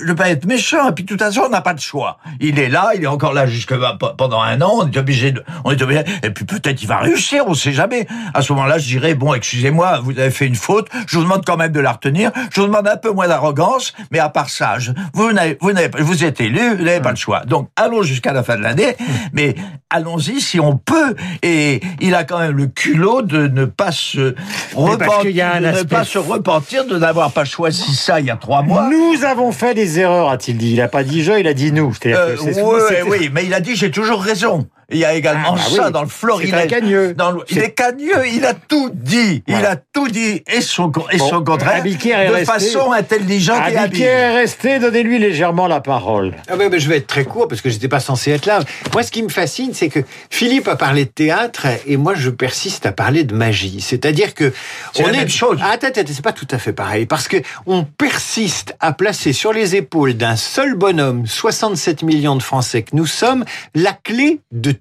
je 0.00 0.12
pas 0.12 0.30
être 0.30 0.46
méchant. 0.46 0.90
Et 0.90 0.92
puis 0.92 1.04
de 1.04 1.08
toute 1.08 1.20
façon, 1.20 1.42
on 1.46 1.48
n'a 1.48 1.60
pas 1.60 1.74
de 1.74 1.80
choix. 1.80 2.18
Il 2.40 2.58
est 2.58 2.68
là, 2.68 2.90
il 2.94 3.02
est 3.02 3.08
encore 3.08 3.32
là 3.32 3.46
jusque 3.46 3.74
pendant 4.16 4.40
un 4.40 4.60
an. 4.60 4.72
On 4.80 4.90
est 4.90 4.96
obligé 4.96 5.32
de, 5.32 5.42
on 5.64 5.70
est 5.70 5.82
obligé. 5.82 6.02
Et 6.22 6.30
puis 6.30 6.44
peut-être 6.44 6.82
il 6.82 6.88
va 6.88 6.98
réussir, 6.98 7.44
on 7.46 7.54
sait 7.54 7.72
jamais. 7.72 8.06
À 8.34 8.42
ce 8.42 8.52
moment-là, 8.52 8.78
je 8.78 8.86
dirais 8.86 9.14
bon, 9.14 9.34
excusez-moi, 9.34 10.00
vous 10.02 10.18
avez 10.18 10.30
fait 10.30 10.46
une 10.46 10.54
faute. 10.54 10.88
Je 11.06 11.16
vous 11.16 11.24
demande 11.24 11.44
quand 11.44 11.56
même 11.56 11.72
de 11.72 11.80
la 11.80 11.92
retenir. 11.92 12.30
Je 12.52 12.60
vous 12.60 12.66
demande 12.66 12.88
un 12.88 12.96
peu 12.96 13.10
moins 13.10 13.28
d'arrogance, 13.28 13.92
mais 14.10 14.18
à 14.18 14.28
part 14.28 14.50
ça, 14.50 14.78
je, 14.78 14.92
vous 15.12 15.32
n'avez, 15.32 15.58
vous 15.60 15.72
n'avez, 15.72 15.90
vous 16.00 16.24
êtes 16.24 16.40
élu, 16.40 16.76
vous 16.76 16.84
n'avez 16.84 17.00
pas 17.00 17.10
le 17.10 17.16
choix. 17.16 17.44
Donc 17.44 17.68
allons 17.76 18.02
jusqu'à 18.02 18.32
la 18.32 18.42
fin 18.42 18.56
de 18.56 18.62
l'année, 18.62 18.96
mais 19.32 19.54
allons-y 19.90 20.40
si 20.40 20.60
on 20.60 20.76
peut. 20.76 21.14
Et 21.42 21.80
il 22.00 22.14
a 22.14 22.24
quand 22.24 22.38
même 22.38 22.56
le 22.56 22.66
culot 22.66 23.22
de 23.22 23.48
ne 23.48 23.64
pas 23.64 23.92
se 23.92 24.34
repentir, 24.74 25.60
de 25.60 25.78
ne 25.78 25.82
pas 25.82 26.04
se 26.04 26.18
repentir 26.18 26.86
de 26.86 26.98
n'avoir 26.98 27.32
pas 27.32 27.44
choisi 27.44 27.94
ça 27.94 28.20
il 28.20 28.26
y 28.26 28.30
a 28.30 28.36
trois 28.36 28.62
mois. 28.62 28.88
Nous 28.90 29.24
avons 29.24 29.52
fait 29.52 29.74
des 29.74 29.98
erreurs, 29.98 30.30
a-t-il 30.30 30.56
dit. 30.56 30.72
Il 30.72 30.78
n'a 30.78 30.88
pas 30.88 31.04
dit 31.04 31.22
je, 31.22 31.32
il 31.32 31.46
a 31.46 31.54
dit 31.54 31.72
nous. 31.72 31.92
Euh, 32.06 32.36
oui, 32.40 32.96
oui, 33.08 33.30
mais 33.32 33.44
il 33.44 33.54
a 33.54 33.60
dit 33.60 33.76
j'ai 33.76 33.90
toujours 33.90 34.22
raison. 34.22 34.66
Il 34.90 34.96
y 34.96 35.04
a 35.04 35.12
également 35.12 35.54
ah, 35.54 35.56
bah 35.56 35.76
ça 35.76 35.90
dans 35.90 36.00
le 36.00 36.08
florilège. 36.08 36.70
cagneux. 36.70 37.12
Dans 37.12 37.32
le, 37.32 37.42
il 37.50 37.58
est 37.58 37.72
cagneux, 37.72 38.26
il 38.32 38.46
a 38.46 38.54
tout 38.54 38.90
dit. 38.90 39.42
Il 39.46 39.54
a 39.54 39.76
tout 39.76 40.08
dit 40.08 40.42
et 40.50 40.62
son, 40.62 40.90
et 41.12 41.18
son 41.18 41.44
contraire 41.44 41.84
de 41.84 42.44
façon 42.46 42.92
intelligente 42.92 43.60
et 43.70 43.76
habile. 43.76 44.02
est 44.02 44.30
resté, 44.32 44.78
donnez-lui 44.78 45.18
légèrement 45.18 45.66
la 45.66 45.82
parole. 45.82 46.36
Ah 46.48 46.54
mais 46.56 46.80
je 46.80 46.88
vais 46.88 46.96
être 46.96 47.06
très 47.06 47.24
court 47.24 47.48
parce 47.48 47.60
que 47.60 47.68
j'étais 47.68 47.88
pas 47.88 48.00
censé 48.00 48.30
être 48.30 48.46
là. 48.46 48.60
Moi, 48.94 49.02
ce 49.02 49.10
qui 49.10 49.22
me 49.22 49.28
fascine, 49.28 49.74
c'est 49.74 49.90
que 49.90 50.00
Philippe 50.30 50.68
a 50.68 50.76
parlé 50.76 51.04
de 51.04 51.10
théâtre 51.10 51.66
et 51.86 51.98
moi, 51.98 52.14
je 52.14 52.30
persiste 52.30 52.86
à 52.86 52.92
parler 52.92 53.24
de 53.24 53.34
magie. 53.34 53.82
C'est-à-dire 53.82 54.32
que 54.32 54.54
on 54.98 55.02
la 55.02 55.08
est 55.10 55.16
même 55.18 55.28
chose. 55.28 55.58
Ah, 55.62 55.72
attends, 55.72 55.88
c'est 55.94 56.22
pas 56.22 56.32
tout 56.32 56.48
à 56.50 56.56
fait 56.56 56.72
pareil 56.72 57.04
parce 57.04 57.28
que 57.28 57.36
on 57.66 57.84
persiste 57.84 58.74
à 58.80 58.94
placer 58.94 59.34
sur 59.34 59.52
les 59.52 59.76
épaules 59.76 60.14
d'un 60.14 60.36
seul 60.36 60.76
bonhomme, 60.76 61.26
67 61.26 62.04
millions 62.04 62.36
de 62.36 62.42
Français 62.42 62.84
que 62.84 62.96
nous 62.96 63.06
sommes, 63.06 63.44
la 63.74 63.92
clé 63.92 64.40
de 64.50 64.77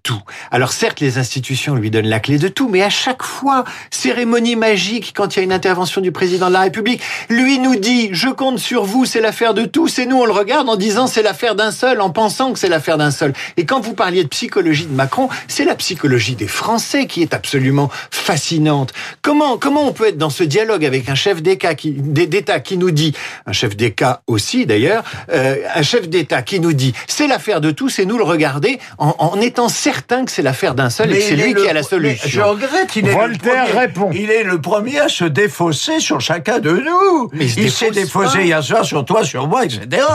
Alors 0.52 0.72
certes, 0.72 1.00
les 1.00 1.18
institutions 1.18 1.76
lui 1.76 1.92
donnent 1.92 2.08
la 2.08 2.20
clé 2.20 2.38
de 2.38 2.48
tout, 2.48 2.70
mais 2.70 2.82
à 2.82 2.90
chaque 2.90 3.24
fois, 3.24 3.64
cérémonie 3.92 4.56
magique, 4.56 5.14
quand 5.16 5.36
il 5.36 5.40
y 5.40 5.42
a 5.42 5.44
une 5.44 5.54
intervention 5.54 6.02
du 6.02 6.12
président 6.12 6.48
de 6.48 6.54
la 6.54 6.62
République, 6.62 7.02
lui 7.30 7.60
nous 7.60 7.76
dit, 7.76 8.10
je 8.12 8.30
compte 8.30 8.60
sur 8.60 8.86
vous, 8.86 9.06
c'est 9.06 9.22
l'affaire 9.22 9.54
de 9.54 9.66
tous, 9.66 10.00
et 10.00 10.06
nous 10.06 10.18
on 10.18 10.26
le 10.26 10.32
regarde 10.32 10.70
en 10.70 10.76
disant 10.76 11.08
c'est 11.08 11.22
l'affaire 11.22 11.56
d'un 11.56 11.72
seul, 11.72 12.02
en 12.02 12.10
pensant 12.10 12.54
que 12.54 12.60
c'est 12.60 12.70
l'affaire 12.70 12.98
d'un 12.98 13.12
seul. 13.12 13.34
Et 13.58 13.66
quand 13.66 13.80
vous 13.80 13.94
parliez 13.94 14.24
de 14.24 14.30
psychologie 14.30 14.86
de 14.86 14.94
Macron, 14.94 15.30
c'est 15.48 15.66
la 15.66 15.76
psychologie 15.76 16.36
des 16.36 16.48
Français 16.48 17.06
qui 17.08 17.22
est 17.22 17.34
absolument 17.34 17.90
fascinante. 18.12 18.94
Comment, 19.22 19.58
comment 19.58 19.86
on 19.88 19.94
peut 19.94 20.08
être 20.08 20.18
dans 20.18 20.30
ce 20.30 20.44
dialogue 20.44 20.86
avec 20.86 21.10
un 21.10 21.16
chef 21.16 21.42
d'État 21.42 21.76
qui, 21.76 21.92
d'État 21.92 22.60
qui 22.60 22.78
nous 22.78 22.92
dit, 22.92 23.14
un 23.46 23.54
chef 23.54 23.76
d'État 23.76 24.22
aussi 24.28 24.66
d'ailleurs, 24.66 25.04
euh, 25.32 25.56
un 25.74 25.82
chef 25.82 26.10
d'État 26.10 26.42
qui 26.42 26.60
nous 26.60 26.74
dit 26.74 26.94
c'est 27.08 27.28
l'affaire 27.28 27.62
de 27.62 27.72
tous, 27.72 28.00
et 28.00 28.06
nous 28.06 28.18
le 28.18 28.24
regarder 28.24 28.80
en, 28.98 29.16
en 29.20 29.40
étant 29.42 29.70
certain 29.88 30.26
que 30.26 30.32
c'est 30.32 30.42
l'affaire 30.42 30.76
d'un 30.76 30.90
seul 30.90 31.14
et 31.14 31.18
que 31.18 31.24
c'est 31.24 31.36
lui 31.38 31.54
qui 31.54 31.68
a 31.68 31.72
la 31.72 31.82
solution. 31.82 32.28
Je 32.28 32.42
regrette, 32.42 32.94
il 32.98 33.08
est 33.08 33.14
Voltaire 33.14 33.68
le 33.72 33.80
répond. 33.80 34.10
Il 34.14 34.30
est 34.30 34.44
le 34.44 34.60
premier 34.60 35.00
à 35.00 35.08
se 35.08 35.24
défausser 35.24 36.02
sur 36.02 36.20
chacun 36.20 36.60
de 36.60 36.72
nous. 36.72 37.30
Mais 37.32 37.46
il, 37.46 37.64
il 37.64 37.72
s'est 37.72 37.92
défaussé 37.92 38.44
hier 38.44 38.62
soir 38.62 38.84
sur 38.84 39.06
toi, 39.06 39.24
sur 39.24 39.48
moi, 39.48 39.64
etc. 39.64 40.06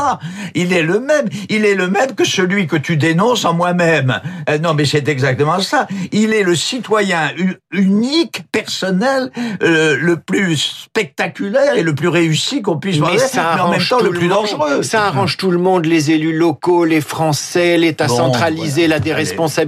Il 0.55 0.75
est 0.75 0.83
le 0.83 1.01
même. 1.01 1.27
Il 1.49 1.65
est 1.65 1.75
le 1.75 1.89
même 1.89 2.15
que 2.15 2.25
celui 2.25 2.67
que 2.67 2.77
tu 2.77 2.99
dénonces 2.99 3.47
en 3.47 3.55
moi-même. 3.55 4.21
Euh, 4.51 4.59
non, 4.59 4.75
mais 4.75 4.85
c'est 4.85 5.09
exactement 5.09 5.61
ça. 5.61 5.87
Il 6.13 6.35
est 6.35 6.43
le 6.43 6.55
citoyen 6.55 7.31
unique, 7.71 8.43
personnel, 8.53 9.31
euh, 9.63 9.97
le 9.99 10.19
plus 10.19 10.85
spectaculaire 10.85 11.77
et 11.77 11.83
le 11.83 11.95
plus 11.95 12.09
réussi 12.09 12.61
qu'on 12.61 12.77
puisse 12.77 12.99
voir, 12.99 13.13
mais 13.13 13.61
en 13.61 13.71
même 13.71 13.81
temps 13.89 14.01
le 14.01 14.11
plus 14.11 14.29
dangereux. 14.29 14.83
Ça 14.83 15.07
arrange 15.07 15.39
tout 15.39 15.51
le 15.51 15.59
monde, 15.59 15.87
les 15.87 16.11
élus 16.11 16.37
locaux, 16.37 16.85
les 16.85 17.01
Français, 17.01 17.79
l'État 17.79 18.09
centralisé, 18.09 18.87
la 18.87 19.01
déresponsabilisation. 19.01 19.62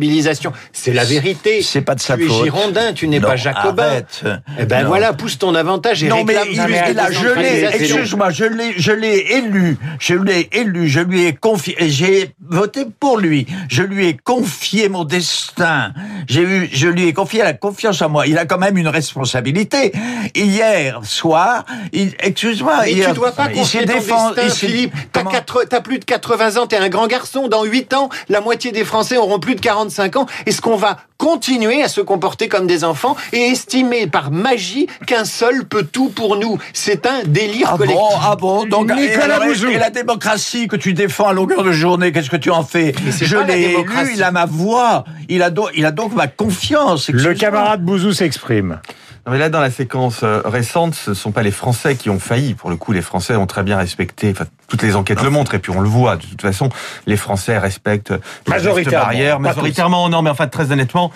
C'est 0.73 0.93
la 0.93 1.05
vérité. 1.05 1.63
C'est 1.63 1.83
pas 1.83 1.95
de 1.95 2.01
sa 2.01 2.17
tu 2.17 2.27
faute. 2.27 2.37
Tu 2.37 2.43
es 2.43 2.45
girondin, 2.45 2.93
tu 2.93 3.09
n'es 3.09 3.21
pas 3.21 3.37
jacobin. 3.37 3.85
Arrête. 3.85 4.25
Eh 4.59 4.65
ben 4.67 4.83
Non. 4.83 4.89
voilà, 4.89 5.13
pousse 5.13 5.39
ton 5.39 5.55
avantage 5.55 6.03
et 6.03 6.09
Non, 6.09 6.25
mais 6.25 6.37
réclame 6.37 6.71
il, 6.71 6.75
ta 6.75 6.91
il 6.91 6.99
a, 6.99 7.11
je 7.11 7.29
l'ai, 7.29 7.65
excuse-moi, 7.65 8.31
je 8.31 8.45
l'ai, 8.45 8.75
je 8.77 8.93
l'ai 8.93 9.35
élu, 9.37 9.79
je 9.99 10.15
l'ai 10.15 10.49
élu, 10.53 10.89
je 10.89 11.01
lui 11.01 11.25
ai 11.25 11.35
confié, 11.35 11.77
j'ai 11.81 12.31
voté 12.49 12.87
pour 12.99 13.19
lui, 13.19 13.47
je 13.69 13.83
lui 13.83 14.07
ai 14.07 14.17
confié 14.17 14.89
mon 14.89 15.05
destin, 15.05 15.93
j'ai 16.29 16.43
eu, 16.43 16.69
je 16.73 16.89
lui 16.89 17.07
ai 17.09 17.13
confié 17.13 17.43
la 17.43 17.53
confiance 17.53 18.01
en 18.03 18.09
moi. 18.09 18.27
Il 18.27 18.39
a 18.39 18.45
quand 18.47 18.59
même 18.59 18.77
une 18.77 18.89
responsabilité. 18.89 19.93
Hier 20.35 21.01
soir, 21.05 21.65
il, 21.93 22.15
excuse-moi, 22.19 22.81
Mais 22.83 22.93
hier, 22.93 23.09
tu 23.09 23.15
dois 23.15 23.33
pas 23.33 23.49
il 23.51 23.59
confier 23.59 23.81
s'est 23.81 23.87
défendu, 23.87 24.41
il 24.43 24.51
Philippe. 24.51 24.95
T'as 25.13 25.81
plus 25.81 25.99
de 25.99 26.05
80 26.05 26.57
ans, 26.57 26.67
t'es 26.67 26.77
un 26.77 26.89
grand 26.89 27.07
garçon. 27.07 27.49
Dans 27.49 27.65
8 27.65 27.95
ans, 27.95 28.09
la 28.29 28.41
moitié 28.41 28.73
des 28.73 28.85
Français 28.85 29.17
auront 29.17 29.39
plus 29.39 29.55
de 29.55 29.61
45 29.85 30.17
ans. 30.17 30.27
Est-ce 30.47 30.61
qu'on 30.61 30.77
va 30.77 30.99
continuer 31.19 31.83
à 31.83 31.89
se 31.89 32.01
comporter 32.01 32.49
comme 32.49 32.67
des 32.67 32.85
enfants 32.85 33.17
et 33.33 33.41
estimer 33.51 34.07
par 34.07 34.31
magie 34.31 34.87
qu'un 35.07 35.25
seul 35.25 35.65
peut 35.65 35.85
tout 35.85 36.09
pour 36.09 36.37
nous? 36.37 36.59
C'est 36.73 37.07
un 37.07 37.23
délire 37.27 37.71
Ah 37.73 37.77
collectif. 37.77 37.99
bon, 37.99 38.09
ah 38.23 38.37
bon, 38.37 38.67
donc 38.67 38.91
et, 38.91 38.95
Nicolas 38.95 39.37
alors, 39.37 39.47
Bouzou. 39.49 39.69
et 39.69 39.79
la 39.79 39.91
démocratie 39.91 40.69
que 40.69 40.77
tu 40.77 40.93
défends 40.95 41.29
à 41.29 41.33
longueur 41.33 41.63
de 41.63 41.73
journée, 41.73 42.13
qu'est-ce 42.13 42.31
que 42.31 42.37
tu 42.37 42.51
en 42.51 42.65
fais? 42.65 42.95
Je 43.21 43.37
l'ai 43.37 43.63
élu, 43.73 43.85
il 44.15 44.23
a 44.23 44.31
ma 44.31 44.47
voix, 44.47 45.05
il 45.29 45.43
a, 45.43 45.51
donc, 45.51 45.71
il 45.77 45.85
a 45.85 45.91
donc 45.91 46.15
ma 46.15 46.27
confiance. 46.27 47.11
Le 47.11 47.35
camarade 47.35 47.85
Bouzou 47.85 48.13
s'exprime. 48.13 48.81
Non, 49.27 49.33
mais 49.33 49.39
là, 49.39 49.49
dans 49.49 49.61
la 49.61 49.71
séquence 49.71 50.21
euh, 50.23 50.43
récente, 50.45 50.95
ce 50.95 51.11
ne 51.11 51.15
sont 51.15 51.33
pas 51.33 51.43
les 51.43 51.51
Français 51.51 51.97
qui 51.97 52.11
ont 52.11 52.19
failli. 52.19 52.53
Pour 52.53 52.69
le 52.69 52.77
coup, 52.77 52.93
les 52.93 53.01
Français 53.01 53.37
ont 53.37 53.47
très 53.47 53.63
bien 53.63 53.79
respecté. 53.79 54.31
Enfin, 54.31 54.45
toutes 54.69 54.83
les 54.83 54.97
enquêtes 54.97 55.23
le 55.23 55.31
montrent, 55.31 55.55
et 55.55 55.59
puis 55.59 55.73
on 55.73 55.81
le 55.81 55.89
voit. 55.89 56.17
De 56.17 56.27
toute 56.27 56.43
façon, 56.43 56.69
les 57.07 57.17
Français 57.17 57.57
respectent 57.57 58.13
Majoritairement, 58.47 59.07
barrières. 59.07 59.41
Majoritairement, 59.41 60.09
non, 60.11 60.21
mais 60.21 60.29
enfin, 60.29 60.47
très 60.47 60.73
honnêtement, 60.73 61.11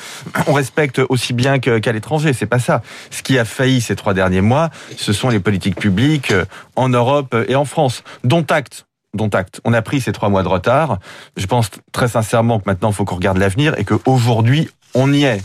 on 0.47 0.55
respecte 0.55 1.03
aussi 1.11 1.35
bien 1.35 1.59
qu'à 1.59 1.93
l'étranger. 1.93 2.33
C'est 2.33 2.47
pas 2.47 2.59
ça. 2.59 2.81
Ce 3.11 3.23
qui 3.23 3.39
a 3.39 3.45
failli 3.45 3.83
ces 3.83 3.95
trois 3.95 4.15
derniers 4.15 4.41
mois, 4.41 4.71
ce 4.97 5.13
sont 5.13 5.29
les 5.29 5.41
politiques 5.41 5.77
publiques 5.77 6.31
euh, 6.31 6.47
en 6.77 6.89
Europe 6.89 7.37
et 7.47 7.57
en 7.57 7.67
France, 7.67 8.05
dont 8.25 8.45
acte 8.49 8.87
dont 9.15 9.29
acte. 9.29 9.61
On 9.65 9.73
a 9.73 9.83
pris 9.83 10.01
ces 10.01 10.13
trois 10.13 10.29
mois 10.29 10.43
de 10.43 10.49
retard. 10.49 10.99
Je 11.37 11.47
pense 11.47 11.71
très 11.93 12.09
sincèrement 12.09 12.59
que 12.59 12.65
maintenant, 12.67 12.91
il 12.91 12.95
faut 12.95 13.05
qu'on 13.05 13.17
regarde 13.17 13.39
l'avenir 13.39 13.75
et 13.79 13.85
qu'aujourd'hui, 13.85 14.69
on 14.95 15.13
y 15.13 15.25
est. 15.25 15.43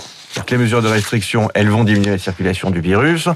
Les 0.50 0.58
mesures 0.58 0.84
de 0.84 0.88
restriction, 0.88 1.50
elles 1.56 1.70
vont 1.70 1.84
diminuer 1.84 2.12
la 2.12 2.18
circulation 2.20 2.70
du 2.70 2.80
virus. 2.80 3.28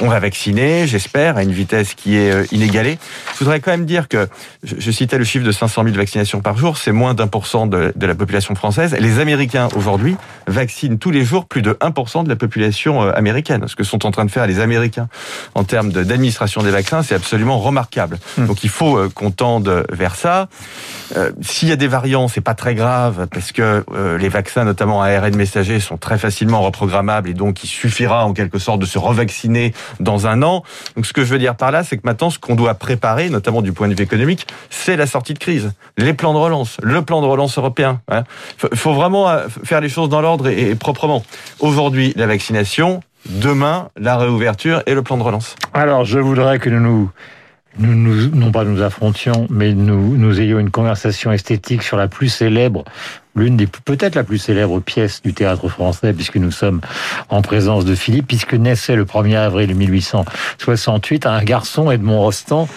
On 0.00 0.08
va 0.08 0.18
vacciner, 0.20 0.86
j'espère, 0.86 1.38
à 1.38 1.42
une 1.42 1.52
vitesse 1.52 1.94
qui 1.94 2.16
est 2.16 2.30
euh, 2.30 2.44
inégalée. 2.52 2.98
Je 3.34 3.38
voudrais 3.38 3.60
quand 3.60 3.70
même 3.70 3.86
dire 3.86 4.08
que, 4.08 4.28
je, 4.62 4.90
citais 4.90 5.16
le 5.16 5.24
chiffre 5.24 5.44
de 5.46 5.52
500 5.52 5.84
000 5.84 5.96
vaccinations 5.96 6.40
par 6.40 6.58
jour, 6.58 6.76
c'est 6.76 6.92
moins 6.92 7.14
d'un 7.14 7.28
pour 7.28 7.46
cent 7.46 7.66
de, 7.66 7.94
la 7.98 8.14
population 8.14 8.54
française. 8.54 8.94
Les 8.98 9.20
Américains, 9.20 9.68
aujourd'hui, 9.74 10.16
vaccinent 10.46 10.98
tous 10.98 11.10
les 11.10 11.24
jours 11.24 11.46
plus 11.46 11.62
de 11.62 11.72
1% 11.72 12.24
de 12.24 12.28
la 12.28 12.36
population 12.36 13.02
euh, 13.02 13.12
américaine. 13.14 13.66
Ce 13.68 13.76
que 13.76 13.84
sont 13.84 14.04
en 14.04 14.10
train 14.10 14.24
de 14.26 14.30
faire 14.30 14.46
les 14.46 14.60
Américains 14.60 15.08
en 15.54 15.64
termes 15.64 15.90
de- 15.92 16.04
d'administration 16.04 16.62
des 16.62 16.70
vaccins, 16.70 17.02
c'est 17.02 17.14
absolument 17.14 17.58
remarquable. 17.58 18.18
Donc 18.36 18.64
il 18.64 18.70
faut 18.70 18.98
euh, 18.98 19.08
qu'on 19.14 19.30
tende 19.30 19.84
vers 19.90 20.14
ça. 20.14 20.48
Euh, 21.16 21.30
S'il 21.40 21.68
y 21.68 21.72
a 21.72 21.76
des 21.76 21.88
variants, 21.88 22.28
c'est 22.28 22.40
pas 22.40 22.54
très 22.54 22.74
grave 22.74 23.26
parce 23.32 23.52
que 23.52 23.84
euh, 23.92 24.18
les 24.18 24.28
vaccins, 24.28 24.64
notamment 24.64 25.02
à 25.02 25.08
ARN 25.08 25.36
messager, 25.36 25.80
sont 25.80 25.96
très 25.96 26.18
facilement 26.46 26.62
reprogrammables 26.62 27.28
et 27.28 27.34
donc 27.34 27.64
il 27.64 27.66
suffira 27.66 28.24
en 28.24 28.32
quelque 28.32 28.60
sorte 28.60 28.78
de 28.78 28.86
se 28.86 28.98
revacciner 28.98 29.74
dans 29.98 30.28
un 30.28 30.42
an. 30.42 30.62
Donc 30.94 31.04
ce 31.04 31.12
que 31.12 31.24
je 31.24 31.30
veux 31.32 31.38
dire 31.40 31.56
par 31.56 31.72
là, 31.72 31.82
c'est 31.82 31.96
que 31.96 32.02
maintenant, 32.04 32.30
ce 32.30 32.38
qu'on 32.38 32.54
doit 32.54 32.74
préparer, 32.74 33.30
notamment 33.30 33.62
du 33.62 33.72
point 33.72 33.88
de 33.88 33.94
vue 33.94 34.04
économique, 34.04 34.46
c'est 34.70 34.96
la 34.96 35.08
sortie 35.08 35.34
de 35.34 35.40
crise, 35.40 35.72
les 35.98 36.14
plans 36.14 36.34
de 36.34 36.38
relance, 36.38 36.76
le 36.82 37.02
plan 37.02 37.20
de 37.20 37.26
relance 37.26 37.58
européen. 37.58 38.00
Il 38.12 38.22
faut, 38.58 38.68
faut 38.74 38.94
vraiment 38.94 39.28
euh, 39.28 39.48
faire 39.64 39.80
les 39.80 39.88
choses 39.88 40.08
dans 40.08 40.20
l'ordre 40.20 40.46
et 40.46 40.76
proprement. 40.76 41.24
Aujourd'hui, 41.58 42.12
la 42.16 42.26
vaccination. 42.26 43.00
Demain, 43.28 43.88
la 43.96 44.16
réouverture 44.16 44.84
et 44.86 44.94
le 44.94 45.02
plan 45.02 45.16
de 45.16 45.24
relance. 45.24 45.56
Alors, 45.74 46.04
je 46.04 46.20
voudrais 46.20 46.60
que 46.60 46.70
nous 46.70 46.78
nous, 46.78 47.10
nous, 47.78 47.94
nous- 47.94 48.28
non 48.34 48.50
pas 48.52 48.64
nous 48.64 48.82
affrontions, 48.82 49.46
mais 49.50 49.72
nous, 49.74 50.16
nous 50.16 50.40
ayons 50.40 50.58
une 50.58 50.70
conversation 50.70 51.32
esthétique 51.32 51.82
sur 51.82 51.96
la 51.96 52.08
plus 52.08 52.28
célèbre, 52.28 52.84
l'une 53.34 53.56
des 53.56 53.66
peut-être 53.66 54.14
la 54.14 54.24
plus 54.24 54.38
célèbre 54.38 54.80
pièce 54.80 55.20
du 55.22 55.34
théâtre 55.34 55.68
français, 55.68 56.12
puisque 56.12 56.36
nous 56.36 56.50
sommes 56.50 56.80
en 57.28 57.42
présence 57.42 57.84
de 57.84 57.94
Philippe, 57.94 58.26
puisque 58.28 58.54
naissait 58.54 58.96
le 58.96 59.04
1er 59.04 59.36
avril 59.36 59.74
1868 59.74 61.26
un 61.26 61.42
garçon, 61.44 61.90
Edmond 61.90 62.20
Rostand, 62.20 62.68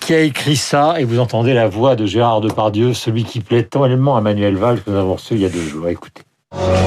qui 0.00 0.14
a 0.14 0.20
écrit 0.20 0.56
ça, 0.56 0.96
et 1.00 1.04
vous 1.04 1.18
entendez 1.18 1.54
la 1.54 1.66
voix 1.68 1.96
de 1.96 2.06
Gérard 2.06 2.40
Depardieu, 2.40 2.92
celui 2.94 3.24
qui 3.24 3.40
plaît 3.40 3.62
tellement 3.64 4.16
à 4.16 4.20
Manuel 4.20 4.56
Valls 4.56 4.80
que 4.82 4.90
nous 4.90 4.96
avons 4.98 5.14
reçu 5.14 5.34
il 5.34 5.40
y 5.40 5.46
a 5.46 5.48
deux 5.50 5.66
jours. 5.66 5.88
Écoutez. 5.88 6.22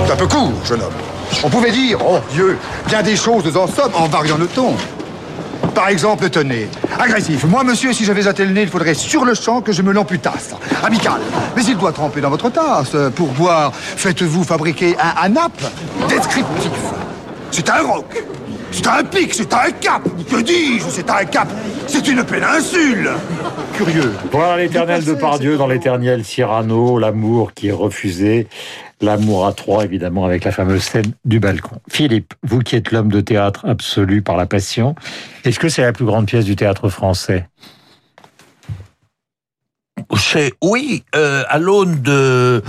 C'est 0.06 0.13
un 0.13 0.15
peu 0.15 0.27
court, 0.27 0.53
jeune 0.65 0.82
homme. 0.82 0.94
On 1.44 1.50
pouvait 1.50 1.72
dire, 1.72 2.00
oh 2.08 2.20
Dieu, 2.34 2.58
bien 2.88 3.03
des 3.03 3.15
choses 3.15 3.56
en 3.56 3.68
somme 3.68 3.91
en 3.96 4.08
variant 4.08 4.38
le 4.38 4.48
ton. 4.48 4.74
Par 5.75 5.89
exemple, 5.89 6.30
tenez. 6.30 6.68
Agressif. 7.00 7.46
Moi, 7.46 7.63
monsieur, 7.63 7.94
si 7.94 8.06
j'avais 8.06 8.28
un 8.28 8.34
tel 8.34 8.51
nez, 8.54 8.63
il 8.63 8.68
faudrait 8.68 8.94
sur 8.94 9.24
le 9.25 9.34
champ 9.34 9.62
que 9.62 9.72
je 9.72 9.82
me 9.82 9.92
l'amputasse. 9.92 10.56
Amical. 10.84 11.22
Mais 11.56 11.63
il 11.63 11.78
doit 11.78 11.92
tremper 11.92 12.22
dans 12.22 12.30
votre 12.30 12.50
tasse. 12.50 12.96
Pour 13.16 13.28
boire, 13.30 13.72
faites-vous 13.74 14.44
fabriquer 14.44 14.96
un 14.98 15.25
ANAP 15.25 15.54
descriptif. 16.10 16.72
C'est 17.51 17.70
un 17.70 17.82
roc. 17.82 18.24
C'est 18.72 18.88
un 18.88 19.04
pic, 19.04 19.34
c'est 19.34 19.51
un 19.54 19.72
cap. 19.72 20.04
Que 20.30 20.42
dis-je? 20.42 20.86
C'est 20.89 21.10
un 21.10 21.25
cap. 21.25 21.48
C'est 21.88 22.08
une 22.08 22.24
péninsule. 22.24 23.10
Curieux. 23.74 24.13
Voilà 24.32 24.58
l'éternel 24.58 25.04
de 25.04 25.13
Pardieu 25.13 25.58
dans 25.58 25.68
l'éternel 25.68 26.24
Cyrano, 26.24 27.00
l'amour 27.00 27.54
qui 27.54 27.70
est 27.70 27.74
refusé. 27.74 28.48
L'amour 29.01 29.46
à 29.46 29.53
trois, 29.53 29.86
évidemment, 29.86 30.25
avec 30.25 30.44
la 30.44 30.51
fameuse 30.51 30.84
scène 30.84 31.13
du 31.24 31.39
balcon. 31.39 31.79
Philippe, 31.89 32.34
vous 32.44 32.60
qui 32.60 32.75
êtes 32.75 32.91
l'homme 32.91 33.12
de 33.12 33.22
théâtre 33.22 33.65
absolu 33.65 34.22
par 34.22 34.36
la 34.36 34.46
passion, 34.46 34.96
est-ce 35.46 35.58
que 35.58 35.70
c'est 35.70 35.84
la 35.84 35.94
plus 35.94 36.06
grande 36.06 36.25
pièce 36.25 36.44
du 36.44 36.56
théâtre 36.58 36.89
français? 36.89 37.48
C'est 40.18 40.53
oui, 40.63 41.03
euh, 41.15 41.44
à 41.48 41.60
l'aune 41.60 42.01
de 42.01 42.62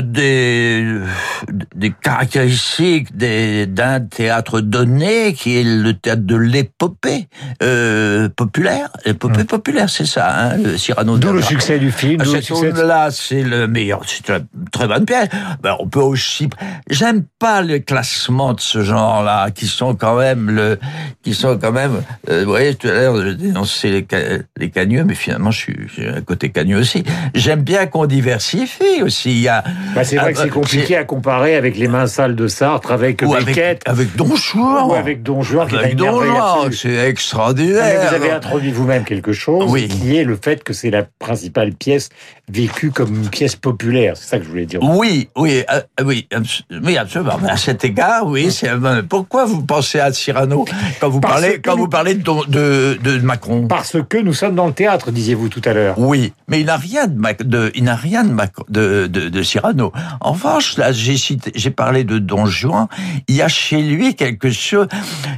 des, 0.00 0.98
des 1.74 1.92
caractéristiques 2.02 3.16
des- 3.16 3.66
d'un 3.66 4.00
théâtre 4.00 4.60
donné 4.60 5.34
qui 5.34 5.58
est 5.58 5.62
le 5.64 5.92
théâtre 5.94 6.22
de 6.22 6.36
l'épopée 6.36 7.28
euh, 7.62 8.28
populaire. 8.34 8.88
L'épopée 9.04 9.44
populaire, 9.44 9.90
c'est 9.90 10.06
ça, 10.06 10.26
hein, 10.52 10.56
le 10.56 10.78
Cyrano. 10.78 11.18
D'où 11.18 11.32
le 11.32 11.42
succès 11.42 11.78
du 11.78 11.90
film, 11.92 12.22
le 12.22 12.26
cette 12.40 12.78
là 12.78 13.10
c'est 13.10 13.42
le 13.42 13.66
meilleur. 13.68 14.00
C'est 14.06 14.28
une 14.30 14.46
très 14.72 14.86
bonne 14.88 15.04
pièce. 15.04 15.28
Ben, 15.62 15.76
on 15.78 15.86
peut 15.88 16.00
aussi. 16.00 16.48
J'aime 16.88 17.24
pas 17.38 17.60
les 17.62 17.82
classements 17.82 18.54
de 18.54 18.60
ce 18.60 18.82
genre-là, 18.82 19.50
qui 19.50 19.66
sont 19.66 19.94
quand 19.94 20.16
même 20.18 20.50
le, 20.50 20.78
qui 21.22 21.34
sont 21.34 21.58
quand 21.58 21.72
même. 21.72 22.02
euh, 22.30 22.40
vous 22.44 22.50
voyez, 22.50 22.74
tout 22.74 22.88
à 22.88 22.92
l'heure, 22.92 23.16
je 23.16 23.30
dénonçais 23.30 23.90
les, 23.90 24.06
les 24.56 24.70
cagneux, 24.70 25.04
mais 25.04 25.14
finalement, 25.14 25.50
je 25.50 25.58
suis 25.58 25.76
j'ai 25.94 26.08
un 26.08 26.20
côté 26.22 26.48
cagneux 26.50 26.78
aussi. 26.78 27.04
J'aime 27.34 27.62
bien 27.62 27.86
qu'on 27.86 28.06
diversifie 28.06 29.02
aussi. 29.02 29.32
Il 29.32 29.40
y 29.40 29.48
a. 29.48 29.62
Bah, 29.94 30.02
c'est 30.04 30.16
vrai 30.16 30.32
que 30.32 30.38
Ah, 30.38 30.42
c'est 30.44 30.48
compliqué 30.50 30.96
à 30.96 31.04
comparer 31.04 31.54
avec 31.56 31.76
les 31.76 31.88
mains 31.88 32.06
sales 32.06 32.34
de 32.34 32.48
Sartre, 32.48 32.90
avec 32.92 33.22
Ou 33.22 33.32
Beckett, 33.34 33.80
avec 33.86 34.16
Don 34.16 34.34
Juan. 34.36 34.88
ou 34.88 34.94
avec 34.94 35.22
Don 35.22 35.42
Juan, 35.42 35.68
Avec 35.74 35.96
Don 35.96 36.20
Juan, 36.22 36.72
c'est 36.72 36.88
Mais 36.88 37.08
extraordinaire. 37.08 38.08
Vous 38.08 38.14
avez 38.14 38.30
introduit 38.30 38.70
vous-même 38.72 39.04
quelque 39.04 39.32
chose 39.32 39.70
Oui. 39.70 39.88
qui 39.88 40.16
est 40.16 40.24
le 40.24 40.36
fait 40.42 40.62
que 40.64 40.72
c'est 40.72 40.90
la 40.90 41.04
principale 41.18 41.72
pièce 41.72 42.08
vécue 42.50 42.90
comme 42.90 43.14
une 43.14 43.28
pièce 43.28 43.56
populaire. 43.56 44.16
C'est 44.16 44.28
ça 44.28 44.38
que 44.38 44.44
je 44.44 44.48
voulais 44.50 44.66
dire. 44.66 44.80
Oui, 44.82 45.28
oui, 45.36 45.62
euh, 45.72 45.80
oui, 46.04 46.26
oui, 46.82 46.96
absolument. 46.98 47.38
À 47.48 47.56
cet 47.56 47.84
égard, 47.84 48.26
oui. 48.26 48.50
c'est- 48.50 48.68
euh, 48.68 49.02
Pourquoi 49.08 49.44
vous 49.46 49.62
pensez 49.62 50.00
à 50.00 50.12
Cyrano 50.12 50.64
quand 51.00 51.08
vous 51.08 51.20
Parce 51.20 51.40
parlez 51.40 51.60
quand 51.60 51.72
nous- 51.76 51.84
vous 51.84 51.88
parlez 51.88 52.14
de, 52.14 52.22
de, 52.48 52.98
de 53.02 53.18
Macron? 53.20 53.66
Parce 53.68 53.96
que 54.08 54.18
nous 54.18 54.34
sommes 54.34 54.54
dans 54.54 54.66
le 54.66 54.72
théâtre, 54.72 55.10
disiez-vous 55.10 55.48
tout 55.48 55.62
à 55.64 55.72
l'heure. 55.72 55.94
Oui, 55.98 56.32
mais 56.48 56.60
il 56.60 56.66
n'a 56.66 56.76
rien 56.76 57.06
de, 57.06 57.70
il 57.74 57.84
n'a 57.84 57.94
rien 57.96 58.24
de, 58.24 58.32
Macron- 58.32 58.64
de, 58.68 59.06
de, 59.06 59.28
de 59.28 59.42
En 60.20 60.32
revanche, 60.32 60.76
là, 60.76 60.92
j'ai 60.92 61.70
parlé 61.70 62.04
de 62.04 62.18
Don 62.18 62.46
Juan. 62.46 62.88
Il 63.28 63.34
y 63.34 63.42
a 63.42 63.48
chez 63.48 63.82
lui 63.82 64.14
quelque 64.14 64.50
chose. 64.50 64.88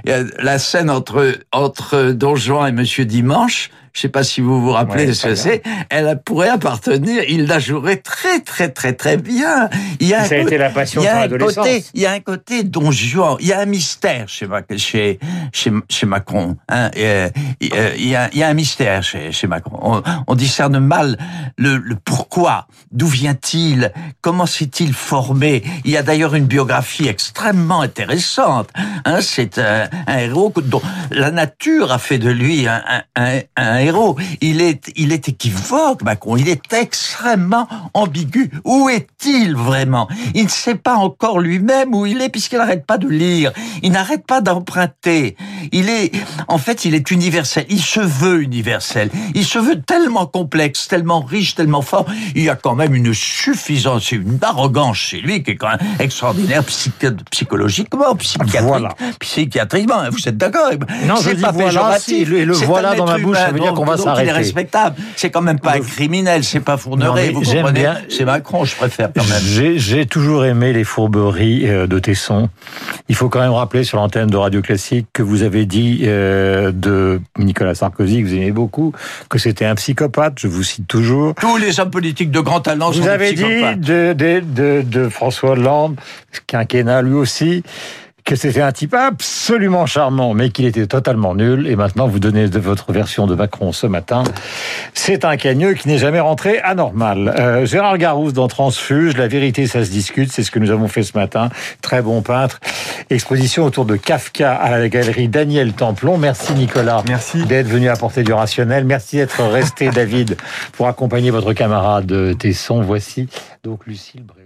euh, 0.08 0.28
La 0.38 0.58
scène 0.58 0.90
entre 0.90 1.36
entre 1.52 2.12
Don 2.12 2.34
Juan 2.36 2.68
et 2.68 2.72
Monsieur 2.72 3.04
Dimanche. 3.04 3.70
Je 3.96 4.02
sais 4.02 4.08
pas 4.10 4.22
si 4.24 4.42
vous 4.42 4.60
vous 4.60 4.72
rappelez 4.72 5.06
Ouais, 5.06 5.14
ce 5.14 5.28
que 5.28 5.34
c'est. 5.34 5.62
Elle 5.88 6.20
pourrait 6.22 6.50
appartenir. 6.50 7.22
Il 7.30 7.46
la 7.46 7.58
jouerait 7.58 7.96
très 7.96 8.40
très 8.40 8.68
très 8.68 8.92
très 8.92 9.16
bien. 9.16 9.70
Il 10.00 10.06
y 10.08 10.12
a 10.12 10.22
Ça 10.26 10.34
a 10.34 10.38
un 10.38 10.42
été 10.42 10.56
co- 10.56 10.58
la 10.58 10.68
passion 10.68 11.00
il 11.00 11.04
y 11.06 11.08
a 11.08 11.20
un 11.22 11.28
côté, 11.28 11.84
il 11.94 12.00
y 12.02 12.06
a 12.06 12.12
un 12.12 12.20
côté 12.20 12.62
Don 12.62 12.90
Juan. 12.92 13.38
Il 13.40 13.46
y 13.46 13.54
a 13.54 13.60
un 13.60 13.64
mystère 13.64 14.28
chez 14.28 14.46
chez 14.76 15.18
chez, 15.50 15.72
chez 15.88 16.04
Macron. 16.06 16.58
Hein, 16.68 16.90
et, 16.94 17.06
euh, 17.06 17.28
il 17.62 17.72
euh, 17.72 17.96
y 17.96 18.14
a 18.14 18.28
il 18.34 18.38
y 18.38 18.42
a 18.42 18.48
un 18.48 18.52
mystère 18.54 19.02
chez 19.02 19.32
chez 19.32 19.46
Macron. 19.46 19.78
On, 19.80 20.02
on 20.26 20.34
discerne 20.34 20.78
mal 20.78 21.16
le, 21.56 21.78
le 21.78 21.96
pourquoi. 21.96 22.66
D'où 22.92 23.06
vient-il 23.06 23.92
Comment 24.20 24.44
s'est-il 24.44 24.92
formé 24.92 25.62
Il 25.86 25.90
y 25.90 25.96
a 25.96 26.02
d'ailleurs 26.02 26.34
une 26.34 26.44
biographie 26.44 27.08
extrêmement 27.08 27.80
intéressante. 27.80 28.68
Hein, 29.06 29.20
c'est 29.22 29.56
un, 29.58 29.88
un 30.06 30.18
héros 30.18 30.52
dont 30.62 30.82
la 31.10 31.30
nature 31.30 31.92
a 31.92 31.98
fait 31.98 32.18
de 32.18 32.28
lui 32.28 32.68
un, 32.68 32.82
un, 32.86 33.00
un, 33.16 33.40
un 33.56 33.85
héros. 33.86 34.16
Il 34.40 34.60
est 34.60 34.90
il 34.96 35.12
est 35.12 35.28
équivoque, 35.28 36.02
Macron. 36.02 36.36
Il 36.36 36.48
est 36.48 36.72
extrêmement 36.72 37.68
ambigu. 37.94 38.50
Où 38.64 38.88
est-il 38.88 39.54
vraiment? 39.56 40.08
Il 40.34 40.44
ne 40.44 40.48
sait 40.48 40.74
pas 40.74 40.94
encore 40.96 41.40
lui-même 41.40 41.94
où 41.94 42.06
il 42.06 42.20
est 42.20 42.28
puisqu'il 42.28 42.58
n'arrête 42.58 42.84
pas 42.86 42.98
de 42.98 43.08
lire. 43.08 43.52
Il 43.82 43.92
n'arrête 43.92 44.26
pas 44.26 44.40
d'emprunter. 44.40 45.36
Il 45.72 45.88
est, 45.88 46.12
en 46.48 46.58
fait, 46.58 46.84
il 46.84 46.94
est 46.94 47.10
universel. 47.10 47.64
Il 47.68 47.80
se 47.82 48.00
veut 48.00 48.42
universel. 48.42 49.10
Il 49.34 49.44
se 49.44 49.58
veut 49.58 49.80
tellement 49.80 50.26
complexe, 50.26 50.88
tellement 50.88 51.20
riche, 51.20 51.54
tellement 51.54 51.82
fort. 51.82 52.06
Il 52.34 52.42
y 52.42 52.48
a 52.50 52.56
quand 52.56 52.74
même 52.74 52.94
une 52.94 53.12
suffisance, 53.14 54.12
une 54.12 54.38
arrogance 54.42 54.96
chez 54.96 55.20
lui 55.20 55.42
qui 55.42 55.52
est 55.52 55.56
quand 55.56 55.68
même 55.68 55.78
extraordinaire 55.98 56.64
psy- 56.64 56.90
psychologiquement, 57.30 58.14
psychiatrique, 58.16 58.60
Voilà. 58.62 58.88
psychiatriquement. 59.20 60.02
Vous 60.10 60.28
êtes 60.28 60.36
d'accord 60.36 60.70
Non, 61.06 61.16
je 61.16 61.30
C'est 61.30 61.34
dis 61.36 61.42
pas 61.42 61.52
voilà, 61.52 61.68
péjoratif. 61.68 62.04
si, 62.18 62.24
le- 62.24 62.44
le 62.44 62.54
voilà 62.54 62.94
dans 62.94 63.06
ma 63.06 63.18
bouche, 63.18 63.36
ça 63.36 63.44
humain, 63.44 63.52
veut 63.52 63.60
dire 63.60 63.68
donc- 63.72 63.75
qu'on 63.76 63.84
va 63.84 63.96
donc 63.96 64.06
Il 64.06 64.08
est 64.08 64.14
s'arrêter. 64.14 64.32
respectable. 64.32 64.96
C'est 65.16 65.30
quand 65.30 65.42
même 65.42 65.60
pas 65.60 65.74
un 65.76 65.80
criminel. 65.80 66.42
C'est 66.44 66.60
pas 66.60 66.76
mais 67.14 67.30
Vous 67.30 67.42
comprenez 67.42 67.80
bien- 67.80 67.98
C'est 68.08 68.24
Macron, 68.24 68.64
je 68.64 68.74
préfère 68.76 69.10
quand 69.14 69.24
même. 69.28 69.40
J'ai 69.76 70.06
toujours 70.06 70.44
aimé 70.44 70.72
les 70.72 70.84
fourberies 70.84 71.68
euh, 71.68 71.86
de 71.86 71.98
Tesson. 71.98 72.48
Il 73.08 73.14
faut 73.14 73.28
quand 73.28 73.40
même 73.40 73.52
rappeler 73.52 73.84
sur 73.84 73.98
l'antenne 73.98 74.28
de 74.28 74.36
Radio 74.36 74.62
Classique 74.62 75.06
que 75.12 75.22
vous 75.22 75.42
avez 75.42 75.66
dit 75.66 76.00
euh, 76.04 76.72
de 76.72 77.20
Nicolas 77.38 77.74
Sarkozy, 77.74 78.22
que 78.22 78.28
vous 78.28 78.34
aimez 78.34 78.50
beaucoup, 78.52 78.92
que 79.28 79.38
c'était 79.38 79.64
un 79.64 79.74
psychopathe. 79.74 80.34
Je 80.38 80.48
vous 80.48 80.62
cite 80.62 80.86
toujours. 80.88 81.34
Tous 81.34 81.56
les 81.56 81.78
hommes 81.80 81.90
politiques 81.90 82.30
de 82.30 82.40
grand 82.40 82.60
talent 82.60 82.92
sont 82.92 82.98
Vous 83.00 83.04
des 83.04 83.10
avez 83.10 83.32
dit 83.32 83.42
psychopathes. 83.44 83.80
de, 83.80 84.12
de, 84.12 84.42
de, 84.44 84.82
de 84.82 85.08
François 85.08 85.50
Hollande, 85.50 85.96
quinquennat 86.46 87.02
lui 87.02 87.14
aussi, 87.14 87.62
que 88.26 88.34
c'était 88.34 88.60
un 88.60 88.72
type 88.72 88.92
absolument 88.92 89.86
charmant, 89.86 90.34
mais 90.34 90.50
qu'il 90.50 90.66
était 90.66 90.88
totalement 90.88 91.36
nul. 91.36 91.68
Et 91.68 91.76
maintenant, 91.76 92.08
vous 92.08 92.18
donnez 92.18 92.48
de 92.48 92.58
votre 92.58 92.92
version 92.92 93.28
de 93.28 93.36
Macron 93.36 93.70
ce 93.70 93.86
matin. 93.86 94.24
C'est 94.94 95.24
un 95.24 95.36
cagneux 95.36 95.74
qui 95.74 95.86
n'est 95.86 95.98
jamais 95.98 96.18
rentré 96.18 96.58
anormal. 96.58 97.32
Euh, 97.38 97.64
Gérard 97.66 97.98
Garousse 97.98 98.32
dans 98.32 98.48
Transfuge, 98.48 99.16
la 99.16 99.28
vérité, 99.28 99.68
ça 99.68 99.84
se 99.84 99.90
discute. 99.90 100.32
C'est 100.32 100.42
ce 100.42 100.50
que 100.50 100.58
nous 100.58 100.72
avons 100.72 100.88
fait 100.88 101.04
ce 101.04 101.16
matin. 101.16 101.50
Très 101.82 102.02
bon 102.02 102.20
peintre. 102.20 102.58
Exposition 103.10 103.64
autour 103.64 103.84
de 103.84 103.94
Kafka 103.94 104.52
à 104.52 104.76
la 104.76 104.88
galerie 104.88 105.28
Daniel 105.28 105.72
Templon. 105.72 106.18
Merci 106.18 106.52
Nicolas. 106.54 107.04
Merci. 107.06 107.44
D'être 107.44 107.68
venu 107.68 107.88
apporter 107.88 108.24
du 108.24 108.32
rationnel. 108.32 108.84
Merci 108.84 109.18
d'être 109.18 109.40
resté, 109.44 109.88
David, 109.94 110.36
pour 110.72 110.88
accompagner 110.88 111.30
votre 111.30 111.52
camarade 111.52 112.36
Tesson. 112.38 112.82
Voici 112.82 113.28
donc 113.62 113.86
Lucille 113.86 114.24
Bréau. 114.24 114.45